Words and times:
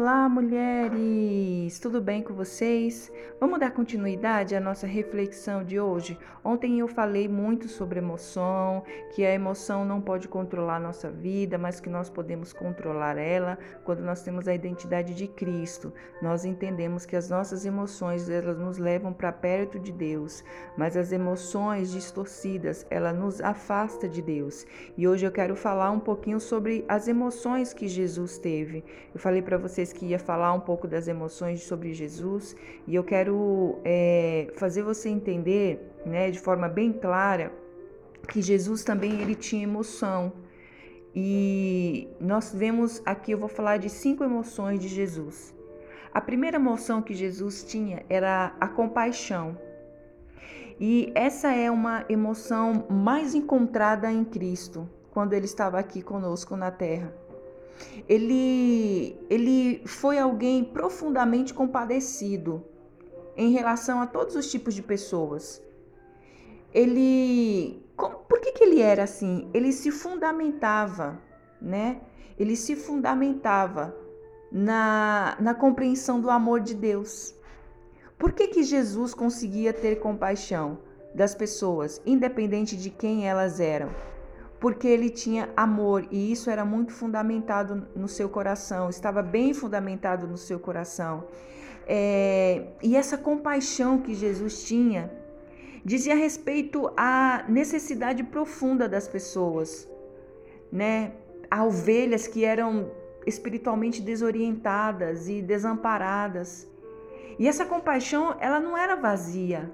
Olá, 0.00 0.30
mulheres! 0.30 1.78
Tudo 1.78 2.00
bem 2.00 2.22
com 2.22 2.32
vocês? 2.32 3.12
Vamos 3.38 3.60
dar 3.60 3.70
continuidade 3.70 4.56
à 4.56 4.60
nossa 4.60 4.86
reflexão 4.86 5.62
de 5.62 5.78
hoje? 5.78 6.18
Ontem 6.42 6.78
eu 6.78 6.88
falei 6.88 7.28
muito 7.28 7.68
sobre 7.68 7.98
emoção, 7.98 8.82
que 9.14 9.26
a 9.26 9.34
emoção 9.34 9.84
não 9.84 10.00
pode 10.00 10.26
controlar 10.26 10.76
a 10.76 10.80
nossa 10.80 11.10
vida, 11.10 11.58
mas 11.58 11.80
que 11.80 11.90
nós 11.90 12.08
podemos 12.08 12.50
controlar 12.50 13.18
ela 13.18 13.58
quando 13.84 14.00
nós 14.00 14.22
temos 14.22 14.48
a 14.48 14.54
identidade 14.54 15.12
de 15.12 15.28
Cristo. 15.28 15.92
Nós 16.22 16.46
entendemos 16.46 17.04
que 17.04 17.14
as 17.14 17.28
nossas 17.28 17.66
emoções, 17.66 18.30
elas 18.30 18.58
nos 18.58 18.78
levam 18.78 19.12
para 19.12 19.30
perto 19.30 19.78
de 19.78 19.92
Deus, 19.92 20.42
mas 20.78 20.96
as 20.96 21.12
emoções 21.12 21.90
distorcidas, 21.90 22.86
ela 22.88 23.12
nos 23.12 23.38
afasta 23.42 24.08
de 24.08 24.22
Deus. 24.22 24.66
E 24.96 25.06
hoje 25.06 25.26
eu 25.26 25.30
quero 25.30 25.54
falar 25.54 25.90
um 25.90 26.00
pouquinho 26.00 26.40
sobre 26.40 26.86
as 26.88 27.06
emoções 27.06 27.74
que 27.74 27.86
Jesus 27.86 28.38
teve. 28.38 28.82
Eu 29.12 29.20
falei 29.20 29.42
para 29.42 29.58
vocês 29.58 29.89
que 29.92 30.06
ia 30.06 30.18
falar 30.18 30.52
um 30.52 30.60
pouco 30.60 30.86
das 30.86 31.08
emoções 31.08 31.62
sobre 31.62 31.92
Jesus 31.92 32.56
e 32.86 32.94
eu 32.94 33.04
quero 33.04 33.78
é, 33.84 34.52
fazer 34.56 34.82
você 34.82 35.08
entender, 35.08 35.80
né, 36.04 36.30
de 36.30 36.38
forma 36.38 36.68
bem 36.68 36.92
clara, 36.92 37.52
que 38.28 38.40
Jesus 38.40 38.84
também 38.84 39.20
ele 39.20 39.34
tinha 39.34 39.62
emoção. 39.62 40.32
E 41.14 42.08
nós 42.20 42.52
vemos 42.54 43.02
aqui, 43.04 43.32
eu 43.32 43.38
vou 43.38 43.48
falar 43.48 43.78
de 43.78 43.90
cinco 43.90 44.22
emoções 44.22 44.78
de 44.78 44.88
Jesus. 44.88 45.54
A 46.12 46.20
primeira 46.20 46.56
emoção 46.56 47.02
que 47.02 47.14
Jesus 47.14 47.64
tinha 47.64 48.04
era 48.08 48.54
a 48.60 48.68
compaixão. 48.68 49.56
E 50.78 51.12
essa 51.14 51.52
é 51.52 51.70
uma 51.70 52.04
emoção 52.08 52.86
mais 52.88 53.34
encontrada 53.34 54.10
em 54.10 54.24
Cristo, 54.24 54.88
quando 55.10 55.34
ele 55.34 55.44
estava 55.44 55.78
aqui 55.78 56.00
conosco 56.00 56.56
na 56.56 56.70
terra. 56.70 57.12
Ele, 58.08 59.16
ele 59.28 59.82
foi 59.86 60.18
alguém 60.18 60.64
profundamente 60.64 61.54
compadecido 61.54 62.64
em 63.36 63.52
relação 63.52 64.00
a 64.00 64.06
todos 64.06 64.34
os 64.36 64.50
tipos 64.50 64.74
de 64.74 64.82
pessoas. 64.82 65.62
Ele, 66.74 67.82
como, 67.96 68.16
por 68.16 68.40
que, 68.40 68.52
que 68.52 68.64
ele 68.64 68.80
era 68.80 69.04
assim? 69.04 69.48
Ele 69.52 69.72
se 69.72 69.90
fundamentava, 69.90 71.20
né? 71.60 72.00
Ele 72.38 72.56
se 72.56 72.76
fundamentava 72.76 73.94
na, 74.50 75.36
na 75.40 75.54
compreensão 75.54 76.20
do 76.20 76.30
amor 76.30 76.60
de 76.60 76.74
Deus. 76.74 77.34
Por 78.18 78.32
que, 78.32 78.48
que 78.48 78.62
Jesus 78.62 79.14
conseguia 79.14 79.72
ter 79.72 79.96
compaixão 80.00 80.78
das 81.14 81.34
pessoas, 81.34 82.00
independente 82.04 82.76
de 82.76 82.90
quem 82.90 83.28
elas 83.28 83.60
eram? 83.60 83.90
Porque 84.60 84.86
ele 84.86 85.08
tinha 85.08 85.48
amor 85.56 86.06
e 86.10 86.30
isso 86.30 86.50
era 86.50 86.64
muito 86.64 86.92
fundamentado 86.92 87.88
no 87.96 88.06
seu 88.06 88.28
coração, 88.28 88.90
estava 88.90 89.22
bem 89.22 89.54
fundamentado 89.54 90.26
no 90.26 90.36
seu 90.36 90.60
coração. 90.60 91.24
É, 91.86 92.66
e 92.82 92.94
essa 92.94 93.16
compaixão 93.16 93.98
que 93.98 94.14
Jesus 94.14 94.62
tinha 94.64 95.10
dizia 95.84 96.14
respeito 96.14 96.92
à 96.94 97.44
necessidade 97.48 98.22
profunda 98.22 98.86
das 98.86 99.08
pessoas, 99.08 99.88
né? 100.70 101.12
A 101.50 101.64
ovelhas 101.64 102.26
que 102.26 102.44
eram 102.44 102.92
espiritualmente 103.26 104.02
desorientadas 104.02 105.26
e 105.26 105.40
desamparadas. 105.40 106.68
E 107.38 107.48
essa 107.48 107.64
compaixão, 107.64 108.36
ela 108.38 108.60
não 108.60 108.76
era 108.76 108.94
vazia, 108.94 109.70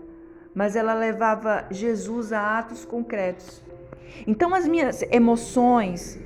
mas 0.55 0.77
ela 0.77 0.95
levava 0.95 1.67
Jesus 1.71 2.33
a 2.33 2.59
atos 2.59 2.85
concretos. 2.85 3.66
Então 4.27 4.55
as 4.55 4.67
minhas 4.67 5.03
emoções, 5.11 6.19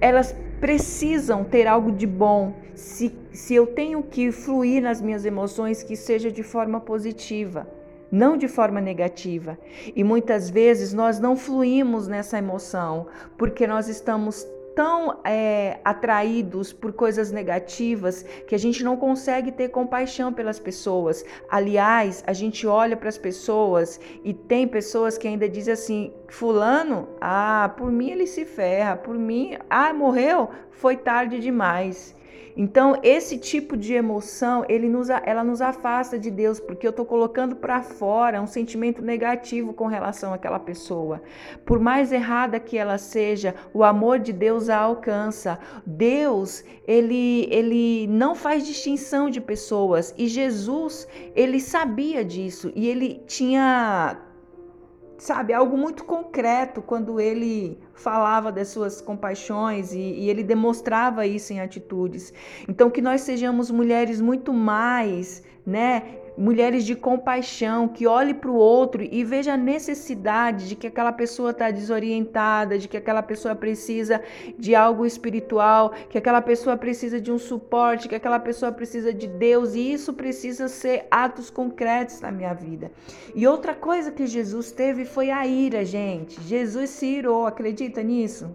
elas 0.00 0.34
precisam 0.60 1.44
ter 1.44 1.66
algo 1.66 1.92
de 1.92 2.06
bom. 2.06 2.54
Se, 2.74 3.16
se 3.32 3.54
eu 3.54 3.66
tenho 3.66 4.02
que 4.02 4.32
fluir 4.32 4.82
nas 4.82 5.00
minhas 5.00 5.24
emoções, 5.24 5.82
que 5.82 5.96
seja 5.96 6.30
de 6.30 6.42
forma 6.42 6.80
positiva, 6.80 7.66
não 8.10 8.36
de 8.36 8.48
forma 8.48 8.80
negativa. 8.80 9.58
E 9.94 10.02
muitas 10.04 10.50
vezes 10.50 10.92
nós 10.92 11.18
não 11.18 11.36
fluímos 11.36 12.08
nessa 12.08 12.38
emoção 12.38 13.06
porque 13.36 13.66
nós 13.66 13.88
estamos 13.88 14.46
tão 14.76 15.20
é, 15.24 15.80
atraídos 15.82 16.70
por 16.70 16.92
coisas 16.92 17.32
negativas 17.32 18.22
que 18.46 18.54
a 18.54 18.58
gente 18.58 18.84
não 18.84 18.94
consegue 18.94 19.50
ter 19.50 19.70
compaixão 19.70 20.34
pelas 20.34 20.60
pessoas. 20.60 21.24
Aliás, 21.48 22.22
a 22.26 22.34
gente 22.34 22.66
olha 22.66 22.96
para 22.96 23.08
as 23.08 23.16
pessoas 23.16 23.98
e 24.22 24.34
tem 24.34 24.68
pessoas 24.68 25.16
que 25.16 25.26
ainda 25.26 25.48
dizem 25.48 25.72
assim: 25.72 26.12
Fulano, 26.28 27.08
ah, 27.20 27.72
por 27.76 27.90
mim 27.90 28.10
ele 28.10 28.26
se 28.26 28.44
ferra, 28.44 28.96
por 28.96 29.16
mim, 29.16 29.56
ah, 29.70 29.94
morreu, 29.94 30.50
foi 30.70 30.96
tarde 30.96 31.40
demais. 31.40 32.15
Então, 32.56 32.98
esse 33.02 33.36
tipo 33.36 33.76
de 33.76 33.92
emoção, 33.92 34.64
ele 34.66 34.88
nos, 34.88 35.10
ela 35.10 35.44
nos 35.44 35.60
afasta 35.60 36.18
de 36.18 36.30
Deus, 36.30 36.58
porque 36.58 36.86
eu 36.86 36.90
estou 36.90 37.04
colocando 37.04 37.54
para 37.54 37.82
fora 37.82 38.40
um 38.40 38.46
sentimento 38.46 39.02
negativo 39.02 39.74
com 39.74 39.86
relação 39.86 40.32
àquela 40.32 40.58
pessoa. 40.58 41.20
Por 41.66 41.78
mais 41.78 42.12
errada 42.12 42.58
que 42.58 42.78
ela 42.78 42.96
seja, 42.96 43.54
o 43.74 43.84
amor 43.84 44.18
de 44.18 44.32
Deus 44.32 44.70
a 44.70 44.78
alcança. 44.78 45.58
Deus, 45.84 46.64
ele, 46.88 47.46
ele 47.50 48.06
não 48.06 48.34
faz 48.34 48.66
distinção 48.66 49.28
de 49.28 49.40
pessoas. 49.40 50.14
E 50.16 50.26
Jesus, 50.26 51.06
ele 51.34 51.60
sabia 51.60 52.24
disso. 52.24 52.72
E 52.74 52.88
ele 52.88 53.22
tinha 53.26 54.18
sabe, 55.18 55.52
algo 55.52 55.76
muito 55.76 56.04
concreto 56.04 56.82
quando 56.82 57.20
ele 57.20 57.78
falava 57.94 58.52
das 58.52 58.68
suas 58.68 59.00
compaixões 59.00 59.92
e, 59.92 59.98
e, 59.98 60.30
ele 60.30 60.42
demonstrava 60.42 61.26
isso 61.26 61.52
em 61.52 61.60
atitudes. 61.60 62.32
Então, 62.68 62.90
que 62.90 63.00
nós 63.00 63.22
sejamos 63.22 63.70
mulheres 63.70 64.20
muito 64.20 64.52
mais, 64.52 65.42
né, 65.64 66.02
mulheres 66.36 66.84
de 66.84 66.94
compaixão, 66.94 67.88
que 67.88 68.06
olhe 68.06 68.34
para 68.34 68.50
o 68.50 68.54
outro 68.54 69.02
e 69.02 69.24
veja 69.24 69.54
a 69.54 69.56
necessidade 69.56 70.68
de 70.68 70.76
que 70.76 70.86
aquela 70.86 71.12
pessoa 71.12 71.50
está 71.50 71.70
desorientada, 71.70 72.78
de 72.78 72.88
que 72.88 72.96
aquela 72.96 73.22
pessoa 73.22 73.54
precisa 73.54 74.20
de 74.58 74.74
algo 74.74 75.06
espiritual, 75.06 75.92
que 76.10 76.18
aquela 76.18 76.42
pessoa 76.42 76.76
precisa 76.76 77.20
de 77.20 77.32
um 77.32 77.38
suporte, 77.38 78.08
que 78.08 78.14
aquela 78.14 78.38
pessoa 78.38 78.70
precisa 78.70 79.12
de 79.12 79.26
Deus 79.26 79.74
e 79.74 79.92
isso 79.92 80.12
precisa 80.12 80.68
ser 80.68 81.06
atos 81.10 81.48
concretos 81.48 82.20
na 82.20 82.30
minha 82.30 82.52
vida. 82.52 82.90
E 83.34 83.46
outra 83.46 83.74
coisa 83.74 84.12
que 84.12 84.26
Jesus 84.26 84.70
teve 84.70 85.04
foi 85.04 85.30
a 85.30 85.46
ira, 85.46 85.84
gente. 85.84 86.40
Jesus 86.42 86.90
se 86.90 87.06
irou, 87.06 87.46
acredita 87.46 88.02
nisso? 88.02 88.54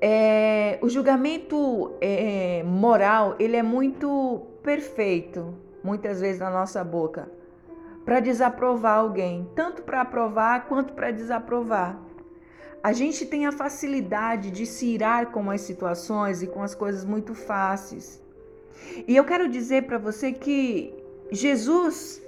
É, 0.00 0.78
o 0.82 0.88
julgamento 0.90 1.92
é, 2.02 2.62
moral 2.64 3.34
ele 3.38 3.56
é 3.56 3.62
muito 3.62 4.42
perfeito 4.62 5.65
muitas 5.86 6.20
vezes 6.20 6.40
na 6.40 6.50
nossa 6.50 6.82
boca, 6.82 7.30
para 8.04 8.18
desaprovar 8.18 8.98
alguém, 8.98 9.48
tanto 9.54 9.82
para 9.82 10.00
aprovar 10.00 10.66
quanto 10.66 10.92
para 10.92 11.12
desaprovar. 11.12 11.96
A 12.82 12.92
gente 12.92 13.24
tem 13.26 13.46
a 13.46 13.52
facilidade 13.52 14.50
de 14.50 14.66
se 14.66 14.86
irar 14.86 15.30
com 15.30 15.50
as 15.50 15.60
situações 15.60 16.42
e 16.42 16.46
com 16.46 16.62
as 16.62 16.74
coisas 16.74 17.04
muito 17.04 17.34
fáceis. 17.34 18.22
E 19.08 19.16
eu 19.16 19.24
quero 19.24 19.48
dizer 19.48 19.84
para 19.84 19.98
você 19.98 20.32
que 20.32 20.94
Jesus, 21.30 22.22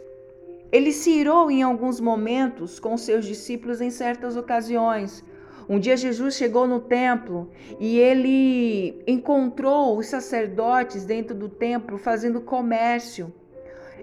ele 0.73 0.93
se 0.93 1.11
irou 1.11 1.51
em 1.51 1.63
alguns 1.63 2.01
momentos 2.01 2.81
com 2.81 2.97
seus 2.97 3.25
discípulos 3.25 3.81
em 3.81 3.91
certas 3.91 4.37
ocasiões. 4.37 5.25
Um 5.69 5.79
dia 5.79 5.97
Jesus 5.97 6.35
chegou 6.35 6.67
no 6.67 6.81
templo 6.81 7.51
e 7.79 7.99
ele 7.99 9.03
encontrou 9.07 9.99
os 9.99 10.07
sacerdotes 10.07 11.05
dentro 11.05 11.35
do 11.35 11.49
templo 11.49 11.99
fazendo 11.99 12.41
comércio. 12.41 13.33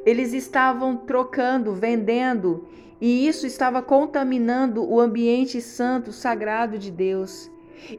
Eles 0.05 0.33
estavam 0.33 0.95
trocando, 0.95 1.73
vendendo, 1.73 2.67
e 3.01 3.27
isso 3.27 3.45
estava 3.45 3.81
contaminando 3.81 4.87
o 4.87 4.99
ambiente 4.99 5.59
santo, 5.61 6.11
sagrado 6.11 6.77
de 6.77 6.91
Deus. 6.91 7.49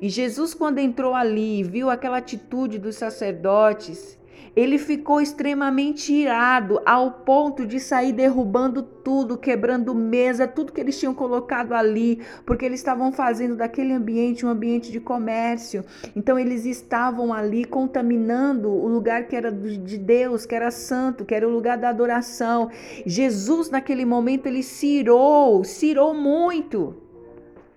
E 0.00 0.08
Jesus, 0.08 0.54
quando 0.54 0.78
entrou 0.78 1.14
ali 1.14 1.60
e 1.60 1.64
viu 1.64 1.90
aquela 1.90 2.18
atitude 2.18 2.78
dos 2.78 2.96
sacerdotes, 2.96 4.18
ele 4.56 4.78
ficou 4.78 5.20
extremamente 5.20 6.12
irado 6.12 6.80
ao 6.86 7.10
ponto 7.10 7.66
de 7.66 7.78
sair 7.78 8.12
derrubando 8.12 8.82
tudo, 8.82 9.36
quebrando 9.36 9.94
mesa, 9.94 10.48
tudo 10.48 10.72
que 10.72 10.80
eles 10.80 10.98
tinham 10.98 11.12
colocado 11.12 11.72
ali, 11.72 12.20
porque 12.44 12.64
eles 12.64 12.80
estavam 12.80 13.12
fazendo 13.12 13.54
daquele 13.54 13.92
ambiente 13.92 14.46
um 14.46 14.48
ambiente 14.48 14.90
de 14.90 14.98
comércio. 14.98 15.84
Então 16.14 16.38
eles 16.38 16.64
estavam 16.64 17.32
ali 17.32 17.64
contaminando 17.64 18.70
o 18.70 18.88
lugar 18.88 19.28
que 19.28 19.36
era 19.36 19.52
de 19.52 19.98
Deus, 19.98 20.46
que 20.46 20.54
era 20.54 20.70
santo, 20.70 21.24
que 21.24 21.34
era 21.34 21.46
o 21.46 21.50
lugar 21.50 21.76
da 21.76 21.90
adoração. 21.90 22.70
Jesus 23.04 23.70
naquele 23.70 24.04
momento 24.04 24.46
ele 24.46 24.62
se 24.62 24.86
irou, 24.86 25.64
se 25.64 25.86
irou 25.86 26.14
muito. 26.14 26.96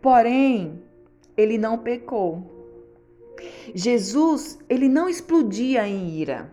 Porém, 0.01 0.81
ele 1.35 1.57
não 1.57 1.77
pecou. 1.77 2.58
Jesus, 3.73 4.59
ele 4.69 4.89
não 4.89 5.07
explodia 5.09 5.87
em 5.87 6.19
ira 6.19 6.51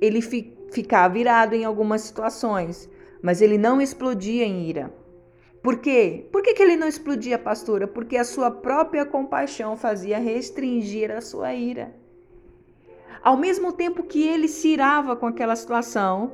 ele 0.00 0.22
fi, 0.22 0.56
ficava 0.70 1.18
irado 1.18 1.54
em 1.54 1.64
algumas 1.64 2.00
situações, 2.00 2.88
mas 3.22 3.42
ele 3.42 3.58
não 3.58 3.80
explodia 3.80 4.44
em 4.44 4.66
ira. 4.68 4.92
Por 5.62 5.76
quê? 5.78 6.26
Por 6.32 6.42
que, 6.42 6.54
que 6.54 6.62
ele 6.62 6.76
não 6.76 6.88
explodia, 6.88 7.38
pastora? 7.38 7.86
Porque 7.86 8.16
a 8.16 8.24
sua 8.24 8.50
própria 8.50 9.04
compaixão 9.04 9.76
fazia 9.76 10.18
restringir 10.18 11.10
a 11.10 11.20
sua 11.20 11.52
ira. 11.54 11.94
ao 13.22 13.36
mesmo 13.36 13.70
tempo 13.70 14.02
que 14.02 14.26
ele 14.26 14.48
se 14.48 14.68
irava 14.68 15.14
com 15.14 15.26
aquela 15.26 15.54
situação, 15.54 16.32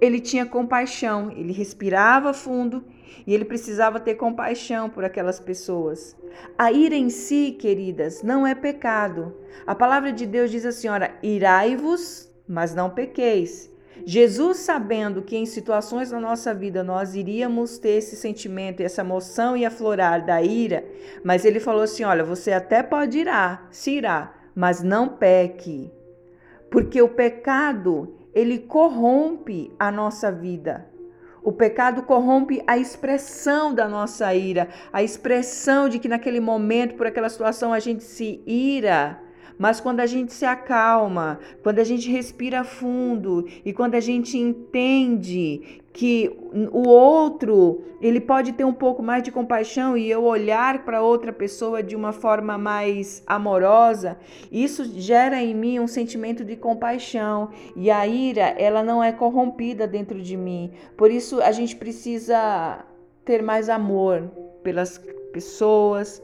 ele 0.00 0.20
tinha 0.20 0.46
compaixão, 0.46 1.32
ele 1.32 1.52
respirava 1.52 2.32
fundo 2.32 2.84
e 3.26 3.34
ele 3.34 3.44
precisava 3.44 4.00
ter 4.00 4.14
compaixão 4.14 4.88
por 4.88 5.04
aquelas 5.04 5.40
pessoas. 5.40 6.16
A 6.56 6.72
ira 6.72 6.94
em 6.94 7.10
si, 7.10 7.56
queridas, 7.58 8.22
não 8.22 8.46
é 8.46 8.54
pecado. 8.54 9.34
A 9.66 9.74
palavra 9.74 10.12
de 10.12 10.26
Deus 10.26 10.50
diz 10.50 10.64
assim: 10.64 10.88
ora, 10.88 11.14
irai-vos, 11.22 12.30
mas 12.46 12.74
não 12.74 12.90
pequeis. 12.90 13.70
Jesus, 14.04 14.58
sabendo 14.58 15.22
que 15.22 15.36
em 15.36 15.44
situações 15.44 16.10
da 16.10 16.20
nossa 16.20 16.54
vida 16.54 16.82
nós 16.82 17.14
iríamos 17.14 17.78
ter 17.78 17.98
esse 17.98 18.16
sentimento, 18.16 18.80
essa 18.80 19.02
emoção 19.02 19.56
e 19.56 19.64
aflorar 19.64 20.24
da 20.24 20.40
ira, 20.40 20.84
mas 21.24 21.44
ele 21.44 21.60
falou 21.60 21.82
assim: 21.82 22.04
olha, 22.04 22.24
você 22.24 22.52
até 22.52 22.82
pode 22.82 23.18
irar, 23.18 23.68
se 23.70 23.92
irá, 23.92 24.34
mas 24.54 24.82
não 24.82 25.08
peque. 25.08 25.92
Porque 26.70 27.00
o 27.00 27.08
pecado, 27.08 28.16
ele 28.34 28.58
corrompe 28.58 29.72
a 29.78 29.90
nossa 29.90 30.30
vida. 30.30 30.86
O 31.42 31.52
pecado 31.52 32.02
corrompe 32.02 32.62
a 32.66 32.76
expressão 32.76 33.72
da 33.72 33.88
nossa 33.88 34.34
ira, 34.34 34.68
a 34.92 35.02
expressão 35.02 35.88
de 35.88 35.98
que 35.98 36.08
naquele 36.08 36.40
momento, 36.40 36.94
por 36.94 37.06
aquela 37.06 37.28
situação, 37.28 37.72
a 37.72 37.78
gente 37.78 38.02
se 38.02 38.42
ira. 38.46 39.27
Mas 39.58 39.80
quando 39.80 40.00
a 40.00 40.06
gente 40.06 40.32
se 40.32 40.44
acalma, 40.44 41.40
quando 41.62 41.80
a 41.80 41.84
gente 41.84 42.10
respira 42.10 42.62
fundo 42.62 43.46
e 43.64 43.72
quando 43.72 43.96
a 43.96 44.00
gente 44.00 44.38
entende 44.38 45.82
que 45.92 46.30
o 46.70 46.88
outro, 46.88 47.82
ele 48.00 48.20
pode 48.20 48.52
ter 48.52 48.64
um 48.64 48.72
pouco 48.72 49.02
mais 49.02 49.20
de 49.20 49.32
compaixão 49.32 49.96
e 49.96 50.08
eu 50.08 50.22
olhar 50.22 50.84
para 50.84 51.02
outra 51.02 51.32
pessoa 51.32 51.82
de 51.82 51.96
uma 51.96 52.12
forma 52.12 52.56
mais 52.56 53.20
amorosa, 53.26 54.16
isso 54.52 54.84
gera 54.84 55.42
em 55.42 55.52
mim 55.52 55.80
um 55.80 55.88
sentimento 55.88 56.44
de 56.44 56.54
compaixão 56.54 57.50
e 57.74 57.90
a 57.90 58.06
ira, 58.06 58.54
ela 58.56 58.84
não 58.84 59.02
é 59.02 59.10
corrompida 59.10 59.88
dentro 59.88 60.20
de 60.22 60.36
mim. 60.36 60.70
Por 60.96 61.10
isso 61.10 61.40
a 61.42 61.50
gente 61.50 61.74
precisa 61.74 62.84
ter 63.24 63.42
mais 63.42 63.68
amor 63.68 64.30
pelas 64.62 64.98
pessoas, 65.32 66.22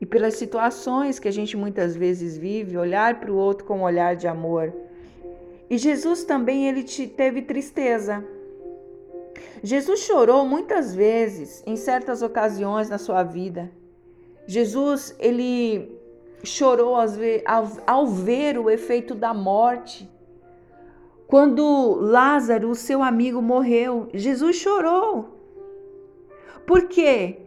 e 0.00 0.06
pelas 0.06 0.34
situações 0.34 1.18
que 1.18 1.28
a 1.28 1.32
gente 1.32 1.56
muitas 1.56 1.96
vezes 1.96 2.36
vive, 2.36 2.76
olhar 2.76 3.18
para 3.18 3.32
o 3.32 3.36
outro 3.36 3.64
com 3.64 3.78
um 3.78 3.82
olhar 3.82 4.14
de 4.14 4.26
amor. 4.26 4.72
E 5.68 5.78
Jesus 5.78 6.24
também 6.24 6.68
ele 6.68 6.84
teve 7.08 7.42
tristeza. 7.42 8.24
Jesus 9.62 10.00
chorou 10.00 10.46
muitas 10.46 10.94
vezes 10.94 11.62
em 11.66 11.76
certas 11.76 12.22
ocasiões 12.22 12.88
na 12.88 12.98
sua 12.98 13.22
vida. 13.22 13.70
Jesus 14.46 15.14
ele 15.18 15.98
chorou 16.44 16.94
ao, 17.86 18.06
ver 18.06 18.58
o 18.58 18.70
efeito 18.70 19.14
da 19.14 19.34
morte. 19.34 20.08
Quando 21.26 21.96
Lázaro, 22.00 22.74
seu 22.74 23.02
amigo, 23.02 23.42
morreu, 23.42 24.08
Jesus 24.14 24.56
chorou. 24.56 25.36
Por 26.64 26.86
quê? 26.86 27.38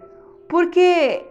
Porque 0.49 1.28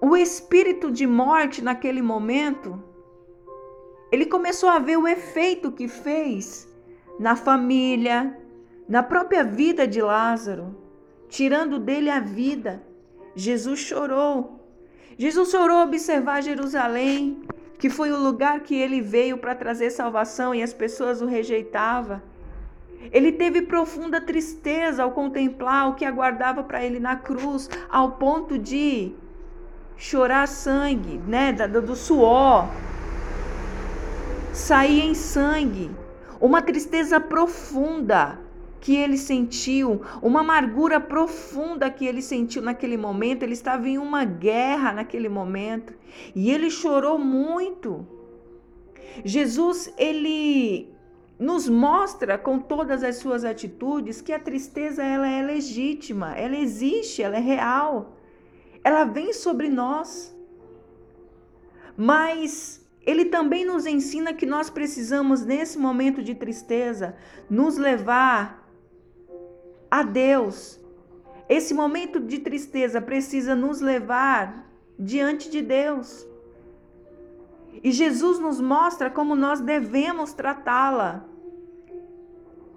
o 0.00 0.16
espírito 0.16 0.90
de 0.90 1.06
morte 1.06 1.62
naquele 1.62 2.00
momento, 2.00 2.82
ele 4.10 4.26
começou 4.26 4.68
a 4.68 4.78
ver 4.78 4.96
o 4.96 5.06
efeito 5.06 5.72
que 5.72 5.88
fez 5.88 6.68
na 7.18 7.34
família, 7.34 8.38
na 8.88 9.02
própria 9.02 9.44
vida 9.44 9.86
de 9.86 10.00
Lázaro, 10.00 10.74
tirando 11.28 11.78
dele 11.78 12.08
a 12.08 12.20
vida. 12.20 12.82
Jesus 13.34 13.80
chorou. 13.80 14.60
Jesus 15.18 15.50
chorou 15.50 15.82
observar 15.82 16.42
Jerusalém, 16.42 17.42
que 17.78 17.90
foi 17.90 18.12
o 18.12 18.22
lugar 18.22 18.60
que 18.60 18.74
ele 18.74 19.00
veio 19.00 19.36
para 19.36 19.54
trazer 19.54 19.90
salvação 19.90 20.54
e 20.54 20.62
as 20.62 20.72
pessoas 20.72 21.20
o 21.20 21.26
rejeitavam. 21.26 22.22
Ele 23.12 23.32
teve 23.32 23.62
profunda 23.62 24.20
tristeza 24.20 25.02
ao 25.02 25.12
contemplar 25.12 25.88
o 25.88 25.94
que 25.94 26.04
aguardava 26.04 26.62
para 26.62 26.84
ele 26.84 26.98
na 26.98 27.16
cruz, 27.16 27.68
ao 27.88 28.12
ponto 28.12 28.58
de 28.58 29.12
chorar 29.98 30.46
sangue, 30.46 31.18
né, 31.26 31.52
do, 31.52 31.82
do 31.82 31.96
suor, 31.96 32.68
sair 34.52 35.00
em 35.00 35.14
sangue, 35.14 35.90
uma 36.40 36.62
tristeza 36.62 37.18
profunda 37.18 38.38
que 38.80 38.94
ele 38.94 39.18
sentiu, 39.18 40.00
uma 40.22 40.40
amargura 40.40 41.00
profunda 41.00 41.90
que 41.90 42.06
ele 42.06 42.22
sentiu 42.22 42.62
naquele 42.62 42.96
momento. 42.96 43.42
Ele 43.42 43.52
estava 43.52 43.88
em 43.88 43.98
uma 43.98 44.24
guerra 44.24 44.92
naquele 44.92 45.28
momento 45.28 45.92
e 46.32 46.48
ele 46.48 46.70
chorou 46.70 47.18
muito. 47.18 48.06
Jesus, 49.24 49.92
ele 49.98 50.88
nos 51.36 51.68
mostra 51.68 52.38
com 52.38 52.60
todas 52.60 53.02
as 53.02 53.16
suas 53.16 53.44
atitudes 53.44 54.20
que 54.20 54.32
a 54.32 54.38
tristeza 54.38 55.02
ela 55.02 55.28
é 55.28 55.42
legítima, 55.42 56.36
ela 56.36 56.56
existe, 56.56 57.20
ela 57.20 57.36
é 57.36 57.40
real 57.40 58.17
ela 58.82 59.04
vem 59.04 59.32
sobre 59.32 59.68
nós. 59.68 60.34
Mas 61.96 62.86
ele 63.04 63.24
também 63.26 63.64
nos 63.64 63.86
ensina 63.86 64.32
que 64.34 64.46
nós 64.46 64.70
precisamos, 64.70 65.44
nesse 65.44 65.78
momento 65.78 66.22
de 66.22 66.34
tristeza, 66.34 67.16
nos 67.48 67.76
levar 67.76 68.68
a 69.90 70.02
Deus. 70.02 70.78
Esse 71.48 71.72
momento 71.72 72.20
de 72.20 72.38
tristeza 72.38 73.00
precisa 73.00 73.54
nos 73.54 73.80
levar 73.80 74.70
diante 74.98 75.50
de 75.50 75.62
Deus. 75.62 76.26
E 77.82 77.90
Jesus 77.90 78.38
nos 78.38 78.60
mostra 78.60 79.08
como 79.08 79.34
nós 79.34 79.60
devemos 79.60 80.32
tratá-la. 80.32 81.24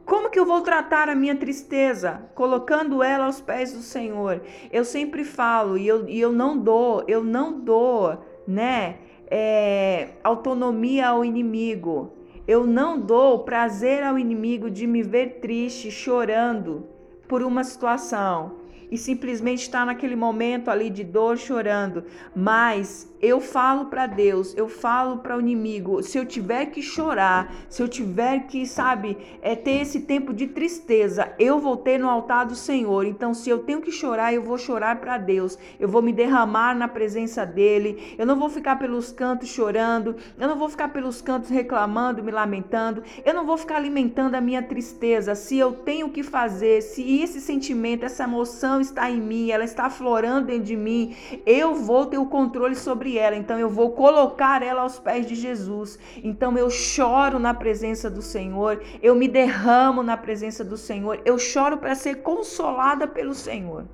Como 0.06 0.30
que 0.30 0.40
eu 0.40 0.46
vou 0.46 0.62
tratar 0.62 1.10
a 1.10 1.16
minha 1.16 1.36
tristeza? 1.36 2.24
Colocando 2.36 3.02
ela 3.02 3.26
aos 3.26 3.40
pés 3.40 3.74
do 3.74 3.82
Senhor. 3.82 4.42
Eu 4.72 4.84
sempre 4.84 5.24
falo 5.24 5.78
e 5.78 5.88
eu, 5.88 6.08
e 6.08 6.20
eu 6.20 6.32
não 6.32 6.58
dou, 6.58 7.04
eu 7.08 7.24
não 7.24 7.60
dou, 7.60 8.18
né? 8.48 8.98
É, 9.30 10.10
autonomia 10.24 11.10
ao 11.10 11.24
inimigo. 11.24 12.14
Eu 12.48 12.66
não 12.66 13.00
dou 13.00 13.40
prazer 13.40 14.04
ao 14.04 14.18
inimigo 14.18 14.70
de 14.70 14.86
me 14.86 15.04
ver 15.04 15.40
triste, 15.40 15.92
chorando 15.92 16.86
por 17.28 17.44
uma 17.44 17.64
situação 17.64 18.61
e 18.92 18.98
simplesmente 18.98 19.62
estar 19.62 19.86
naquele 19.86 20.16
momento 20.16 20.70
ali 20.70 20.90
de 20.90 21.04
dor, 21.04 21.38
chorando. 21.38 22.04
Mas 22.36 23.10
eu 23.22 23.40
falo 23.40 23.86
para 23.86 24.08
Deus, 24.08 24.54
eu 24.58 24.68
falo 24.68 25.20
para 25.20 25.38
o 25.38 25.40
inimigo, 25.40 26.02
se 26.02 26.18
eu 26.18 26.26
tiver 26.26 26.66
que 26.68 26.82
chorar, 26.82 27.54
se 27.70 27.82
eu 27.82 27.88
tiver 27.88 28.48
que, 28.48 28.66
sabe, 28.66 29.18
é, 29.42 29.56
ter 29.56 29.82
esse 29.82 30.02
tempo 30.02 30.34
de 30.34 30.48
tristeza, 30.48 31.32
eu 31.38 31.60
vou 31.60 31.78
ter 31.78 32.00
no 32.00 32.10
altar 32.10 32.46
do 32.46 32.56
Senhor. 32.56 33.06
Então, 33.06 33.34
se 33.34 33.50
eu 33.50 33.60
tenho 33.60 33.80
que 33.80 33.92
chorar, 33.92 34.34
eu 34.34 34.42
vou 34.42 34.58
chorar 34.58 35.00
para 35.00 35.18
Deus. 35.20 35.58
Eu 35.80 35.88
vou 35.88 36.02
me 36.02 36.12
derramar 36.12 36.76
na 36.76 36.88
presença 36.88 37.46
dele. 37.46 38.16
Eu 38.18 38.26
não 38.26 38.38
vou 38.38 38.50
ficar 38.50 38.78
pelos 38.78 39.12
cantos 39.12 39.50
chorando, 39.50 40.16
eu 40.40 40.48
não 40.48 40.58
vou 40.58 40.68
ficar 40.68 40.90
pelos 40.90 41.22
cantos 41.22 41.50
reclamando, 41.50 42.24
me 42.24 42.32
lamentando. 42.32 43.04
Eu 43.24 43.34
não 43.34 43.46
vou 43.46 43.58
ficar 43.58 43.76
alimentando 43.76 44.36
a 44.36 44.42
minha 44.42 44.64
tristeza. 44.64 45.36
Se 45.36 45.58
eu 45.58 45.72
tenho 45.72 46.10
que 46.10 46.24
fazer, 46.24 46.82
se 46.82 47.22
esse 47.22 47.40
sentimento, 47.40 48.04
essa 48.04 48.24
emoção 48.24 48.81
está 48.82 49.10
em 49.10 49.22
mim, 49.22 49.52
ela 49.52 49.64
está 49.64 49.90
florando 49.90 50.48
dentro 50.48 50.64
de 50.64 50.76
mim, 50.76 51.16
eu 51.46 51.76
vou 51.76 52.06
ter 52.06 52.18
o 52.18 52.26
controle 52.26 52.76
sobre 52.76 53.18
ela, 53.18 53.36
então 53.36 53.58
eu 53.58 53.70
vou 53.70 53.92
colocar 53.92 54.62
ela 54.62 54.82
aos 54.82 55.00
pés 55.00 55.26
de 55.26 55.36
Jesus. 55.36 55.98
Então 56.24 56.58
eu 56.58 56.70
choro 56.70 57.40
na 57.40 57.54
presença 57.54 58.10
do 58.10 58.22
Senhor, 58.22 58.82
eu 59.02 59.16
me 59.16 59.28
derramo 59.28 60.04
na 60.04 60.18
presença 60.18 60.64
do 60.64 60.78
Senhor, 60.78 61.22
eu 61.24 61.38
choro 61.38 61.78
para 61.78 61.96
ser 61.96 62.16
consolada 62.16 63.08
pelo 63.08 63.34
Senhor. 63.34 63.86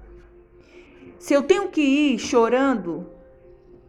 Se 1.20 1.34
eu 1.34 1.44
tenho 1.44 1.70
que 1.70 1.82
ir 1.82 2.20
chorando, 2.20 3.08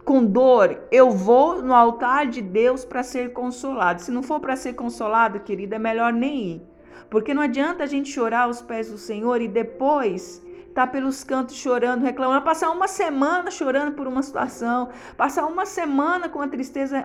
com 0.08 0.24
dor, 0.24 0.84
eu 0.90 1.10
vou 1.10 1.60
no 1.60 1.74
altar 1.74 2.26
de 2.26 2.40
Deus 2.40 2.82
para 2.82 3.02
ser 3.02 3.34
consolado. 3.34 4.00
Se 4.00 4.10
não 4.10 4.22
for 4.22 4.40
para 4.40 4.56
ser 4.56 4.72
consolado, 4.72 5.40
querida, 5.40 5.76
é 5.76 5.78
melhor 5.78 6.14
nem 6.14 6.52
ir. 6.52 6.62
Porque 7.10 7.34
não 7.34 7.42
adianta 7.42 7.84
a 7.84 7.86
gente 7.86 8.10
chorar 8.10 8.44
aos 8.44 8.62
pés 8.62 8.90
do 8.90 8.96
Senhor 8.96 9.42
e 9.42 9.46
depois 9.46 10.42
tá 10.78 10.86
pelos 10.86 11.24
cantos 11.24 11.56
chorando, 11.56 12.04
reclamando, 12.04 12.44
passar 12.44 12.70
uma 12.70 12.86
semana 12.86 13.50
chorando 13.50 13.96
por 13.96 14.06
uma 14.06 14.22
situação, 14.22 14.90
passar 15.16 15.44
uma 15.44 15.66
semana 15.66 16.28
com 16.28 16.40
a 16.40 16.46
tristeza 16.46 17.04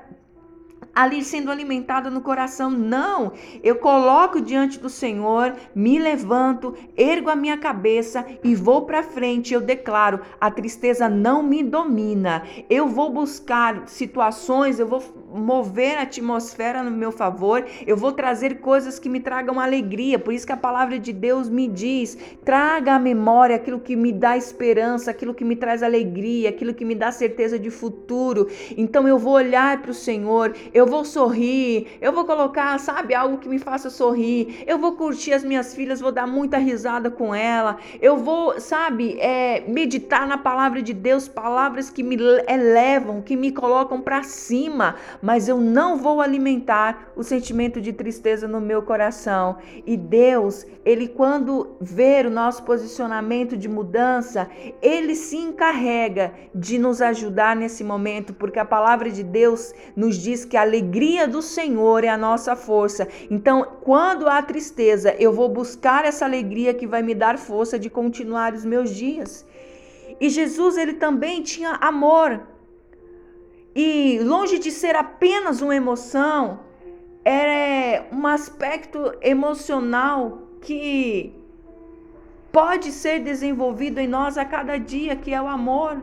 ali 0.94 1.24
sendo 1.24 1.50
alimentada 1.50 2.12
no 2.12 2.22
coração. 2.22 2.70
Não, 2.70 3.34
eu 3.64 3.78
coloco 3.78 4.40
diante 4.40 4.80
do 4.80 4.90
Senhor, 4.90 5.56
me 5.74 5.98
levanto, 5.98 6.76
ergo 6.96 7.32
a 7.32 7.36
minha 7.36 7.58
cabeça 7.58 8.24
e 8.44 8.54
vou 8.54 8.86
para 8.86 9.02
frente. 9.02 9.56
Eu 9.56 9.62
declaro: 9.62 10.20
a 10.40 10.52
tristeza 10.52 11.10
não 11.10 11.42
me 11.42 11.64
domina. 11.64 12.44
Eu 12.70 12.88
vou 12.88 13.12
buscar 13.12 13.88
situações, 13.88 14.80
eu 14.80 14.86
vou 14.86 15.02
mover 15.34 15.98
a 15.98 16.04
atmosfera 16.04 16.84
no 16.84 16.92
meu 16.92 17.12
favor, 17.12 17.66
eu 17.86 17.98
vou 17.98 18.12
trazer 18.12 18.60
coisas 18.60 19.00
que 19.00 19.10
me 19.10 19.20
tragam 19.20 19.60
alegria. 19.60 20.20
Por 20.20 20.34
isso 20.34 20.46
que 20.46 20.54
a 20.54 20.58
palavra 20.58 21.00
de 21.00 21.12
Deus 21.12 21.50
me 21.50 21.68
diz: 21.68 22.18
traga 22.46 22.94
à 22.96 23.00
memória 23.00 23.56
aquilo 23.56 23.80
que 23.80 23.96
me 23.96 24.12
dá 24.12 24.38
esperança, 24.38 25.12
aquilo 25.12 25.34
que 25.34 25.44
me 25.44 25.56
traz 25.56 25.82
alegria, 25.82 26.50
aquilo 26.50 26.74
que 26.74 26.86
me 26.86 26.96
dá 26.96 27.12
certeza 27.12 27.58
de 27.58 27.70
futuro. 27.70 28.48
Então 28.78 29.08
eu 29.08 29.18
vou 29.18 29.34
olhar 29.34 29.82
para 29.82 29.92
o 29.92 29.94
Senhor, 29.94 30.54
eu 30.74 30.86
vou 30.86 31.04
sorrir, 31.04 31.88
eu 32.00 32.12
vou 32.12 32.26
colocar, 32.26 32.80
sabe, 32.80 33.16
algo 33.16 33.38
que 33.38 33.50
me 33.50 33.60
faça 33.60 33.90
sorrir, 33.90 34.64
eu 34.68 34.78
vou 34.78 34.94
curtir 34.94 35.34
as 35.34 35.44
minhas 35.44 35.74
filhas, 35.74 36.00
vou 36.00 36.12
dar 36.12 36.28
muita 36.28 36.58
risada 36.58 37.10
com 37.10 37.34
ela, 37.34 37.78
eu 38.02 38.18
vou, 38.18 38.60
sabe, 38.60 39.18
é, 39.20 39.64
meditar 39.68 40.28
na 40.28 40.38
palavra 40.38 40.82
de 40.82 40.94
Deus, 40.94 41.28
palavras 41.28 41.90
que 41.90 42.04
me 42.04 42.18
elevam, 42.48 43.22
que 43.22 43.36
me 43.36 43.52
colocam 43.52 44.02
para 44.02 44.24
cima, 44.24 44.96
mas 45.24 45.48
eu 45.48 45.58
não 45.58 45.96
vou 45.96 46.20
alimentar 46.20 47.14
o 47.16 47.24
sentimento 47.24 47.80
de 47.80 47.94
tristeza 47.94 48.46
no 48.46 48.60
meu 48.60 48.82
coração. 48.82 49.58
E 49.88 49.96
Deus, 49.96 50.66
ele 50.84 51.08
quando 51.08 51.78
vê 51.80 52.24
o 52.28 52.30
nosso 52.30 52.64
posicionamento 52.64 53.56
de 53.56 53.70
mudança, 53.70 54.50
ele 54.82 55.16
se 55.16 55.38
encarrega 55.38 56.34
de 56.54 56.78
nos 56.78 57.02
ajudar 57.02 57.56
nesse 57.56 57.86
momento, 57.86 58.34
porque 58.34 58.60
a 58.60 58.66
palavra 58.66 59.10
de 59.10 59.24
Deus 59.24 59.74
nos 59.96 60.18
diz 60.18 60.44
que 60.44 60.58
a 60.58 60.62
alegria 60.62 61.26
do 61.26 61.42
Senhor 61.42 62.04
é 62.04 62.10
a 62.10 62.18
nossa 62.18 62.54
força. 62.54 63.08
Então, 63.32 63.66
quando 63.82 64.28
há 64.28 64.42
tristeza, 64.42 65.16
eu 65.18 65.32
vou 65.32 65.48
buscar 65.48 66.04
essa 66.04 66.26
alegria 66.26 66.74
que 66.74 66.86
vai 66.86 67.02
me 67.02 67.16
dar 67.16 67.38
força 67.38 67.80
de 67.80 67.90
continuar 67.90 68.54
os 68.54 68.66
meus 68.66 68.90
dias. 68.90 69.46
E 70.20 70.30
Jesus, 70.30 70.78
ele 70.78 70.94
também 70.94 71.42
tinha 71.42 71.72
amor. 71.82 72.53
E 73.76 74.20
longe 74.20 74.60
de 74.60 74.72
ser 74.72 74.96
apenas 74.96 75.62
uma 75.62 75.76
emoção, 75.76 76.60
era 77.26 78.08
um 78.12 78.28
aspecto 78.28 79.14
emocional 79.22 80.48
que 80.62 81.34
pode 82.52 82.92
ser 82.92 83.20
desenvolvido 83.20 84.00
em 84.00 84.08
nós 84.08 84.38
a 84.38 84.46
cada 84.46 84.78
dia, 84.78 85.16
que 85.16 85.34
é 85.34 85.42
o 85.42 85.48
amor. 85.48 86.02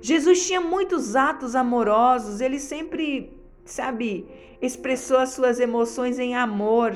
Jesus 0.00 0.46
tinha 0.46 0.60
muitos 0.60 1.16
atos 1.16 1.56
amorosos, 1.56 2.40
ele 2.40 2.58
sempre, 2.58 3.36
sabe, 3.64 4.26
expressou 4.60 5.18
as 5.18 5.30
suas 5.30 5.58
emoções 5.58 6.18
em 6.18 6.36
amor. 6.36 6.94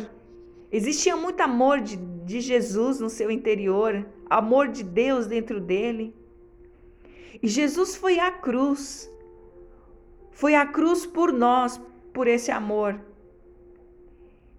Existia 0.71 1.17
muito 1.17 1.41
amor 1.41 1.81
de, 1.81 1.97
de 1.97 2.41
Jesus 2.41 3.01
no 3.01 3.09
seu 3.09 3.31
interior, 3.31 4.07
amor 4.31 4.69
de 4.69 4.83
Deus 4.83 5.27
dentro 5.27 5.61
dele. 5.61 6.15
E 7.43 7.49
Jesus 7.49 7.97
foi 7.97 8.19
à 8.19 8.31
cruz, 8.31 9.11
foi 10.37 10.55
à 10.55 10.67
cruz 10.67 11.07
por 11.07 11.33
nós, 11.33 11.81
por 12.13 12.29
esse 12.29 12.51
amor. 12.51 13.01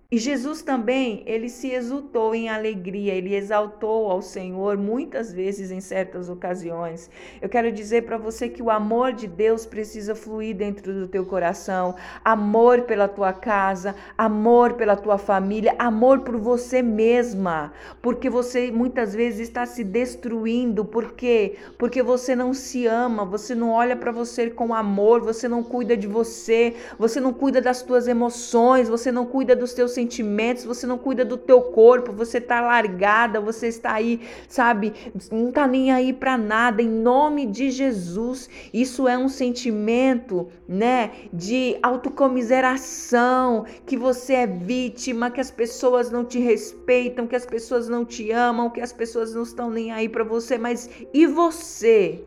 E 0.09 0.17
Jesus 0.17 0.61
também, 0.61 1.21
ele 1.25 1.49
se 1.49 1.69
exultou 1.69 2.33
em 2.33 2.47
alegria, 2.47 3.13
ele 3.13 3.35
exaltou 3.35 4.09
ao 4.09 4.21
Senhor 4.21 4.77
muitas 4.77 5.33
vezes 5.33 5.69
em 5.69 5.81
certas 5.81 6.29
ocasiões. 6.29 7.09
Eu 7.41 7.49
quero 7.49 7.69
dizer 7.73 8.05
para 8.05 8.17
você 8.17 8.47
que 8.47 8.63
o 8.63 8.69
amor 8.69 9.11
de 9.11 9.27
Deus 9.27 9.65
precisa 9.65 10.15
fluir 10.15 10.55
dentro 10.55 10.93
do 10.93 11.09
teu 11.09 11.25
coração, 11.25 11.93
amor 12.23 12.83
pela 12.83 13.09
tua 13.09 13.33
casa, 13.33 13.93
amor 14.17 14.75
pela 14.75 14.95
tua 14.95 15.17
família, 15.17 15.75
amor 15.77 16.21
por 16.21 16.37
você 16.37 16.81
mesma, 16.81 17.73
porque 18.01 18.29
você 18.29 18.71
muitas 18.71 19.13
vezes 19.13 19.41
está 19.41 19.65
se 19.65 19.83
destruindo, 19.83 20.85
por 20.85 21.15
quê? 21.15 21.57
Porque 21.77 22.01
você 22.01 22.33
não 22.33 22.53
se 22.53 22.85
ama, 22.85 23.25
você 23.25 23.53
não 23.53 23.71
olha 23.71 23.97
para 23.97 24.13
você 24.13 24.49
com 24.49 24.73
amor, 24.73 25.19
você 25.19 25.49
não 25.49 25.61
cuida 25.61 25.97
de 25.97 26.07
você, 26.07 26.75
você 26.97 27.19
não 27.19 27.33
cuida 27.33 27.59
das 27.59 27.81
tuas 27.81 28.07
emoções, 28.07 28.87
você 28.87 29.11
não 29.11 29.25
cuida 29.25 29.53
dos 29.53 29.73
teus 29.73 29.96
sentimentos, 29.97 30.63
você 30.63 30.85
não 30.85 30.99
cuida 30.99 31.25
do 31.25 31.37
teu 31.37 31.59
corpo, 31.59 32.13
você 32.13 32.39
tá 32.39 32.61
largada, 32.61 33.41
você 33.41 33.67
está 33.67 33.93
aí, 33.93 34.21
sabe, 34.47 34.93
não 35.31 35.51
tá 35.51 35.65
nem 35.65 35.91
aí 35.91 36.13
para 36.13 36.37
nada, 36.37 36.83
em 36.83 36.89
nome 36.89 37.47
de 37.47 37.71
Jesus. 37.71 38.47
Isso 38.71 39.07
é 39.07 39.17
um 39.17 39.27
sentimento, 39.27 40.49
né, 40.67 41.11
de 41.33 41.77
autocomiseração, 41.81 43.65
que 43.87 43.97
você 43.97 44.33
é 44.33 44.47
vítima, 44.47 45.31
que 45.31 45.41
as 45.41 45.49
pessoas 45.49 46.11
não 46.11 46.23
te 46.23 46.39
respeitam, 46.39 47.25
que 47.25 47.35
as 47.35 47.45
pessoas 47.45 47.89
não 47.89 48.05
te 48.05 48.31
amam, 48.31 48.69
que 48.69 48.81
as 48.81 48.93
pessoas 48.93 49.33
não 49.33 49.41
estão 49.41 49.71
nem 49.71 49.91
aí 49.91 50.07
para 50.07 50.23
você, 50.23 50.59
mas 50.59 50.87
e 51.11 51.25
você? 51.25 52.23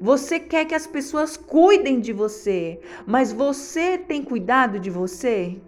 Você 0.00 0.40
quer 0.40 0.64
que 0.64 0.74
as 0.74 0.86
pessoas 0.86 1.36
cuidem 1.36 2.00
de 2.00 2.12
você, 2.12 2.80
mas 3.06 3.32
você 3.32 3.98
tem 3.98 4.24
cuidado 4.24 4.80
de 4.80 4.90
você? 4.90 5.60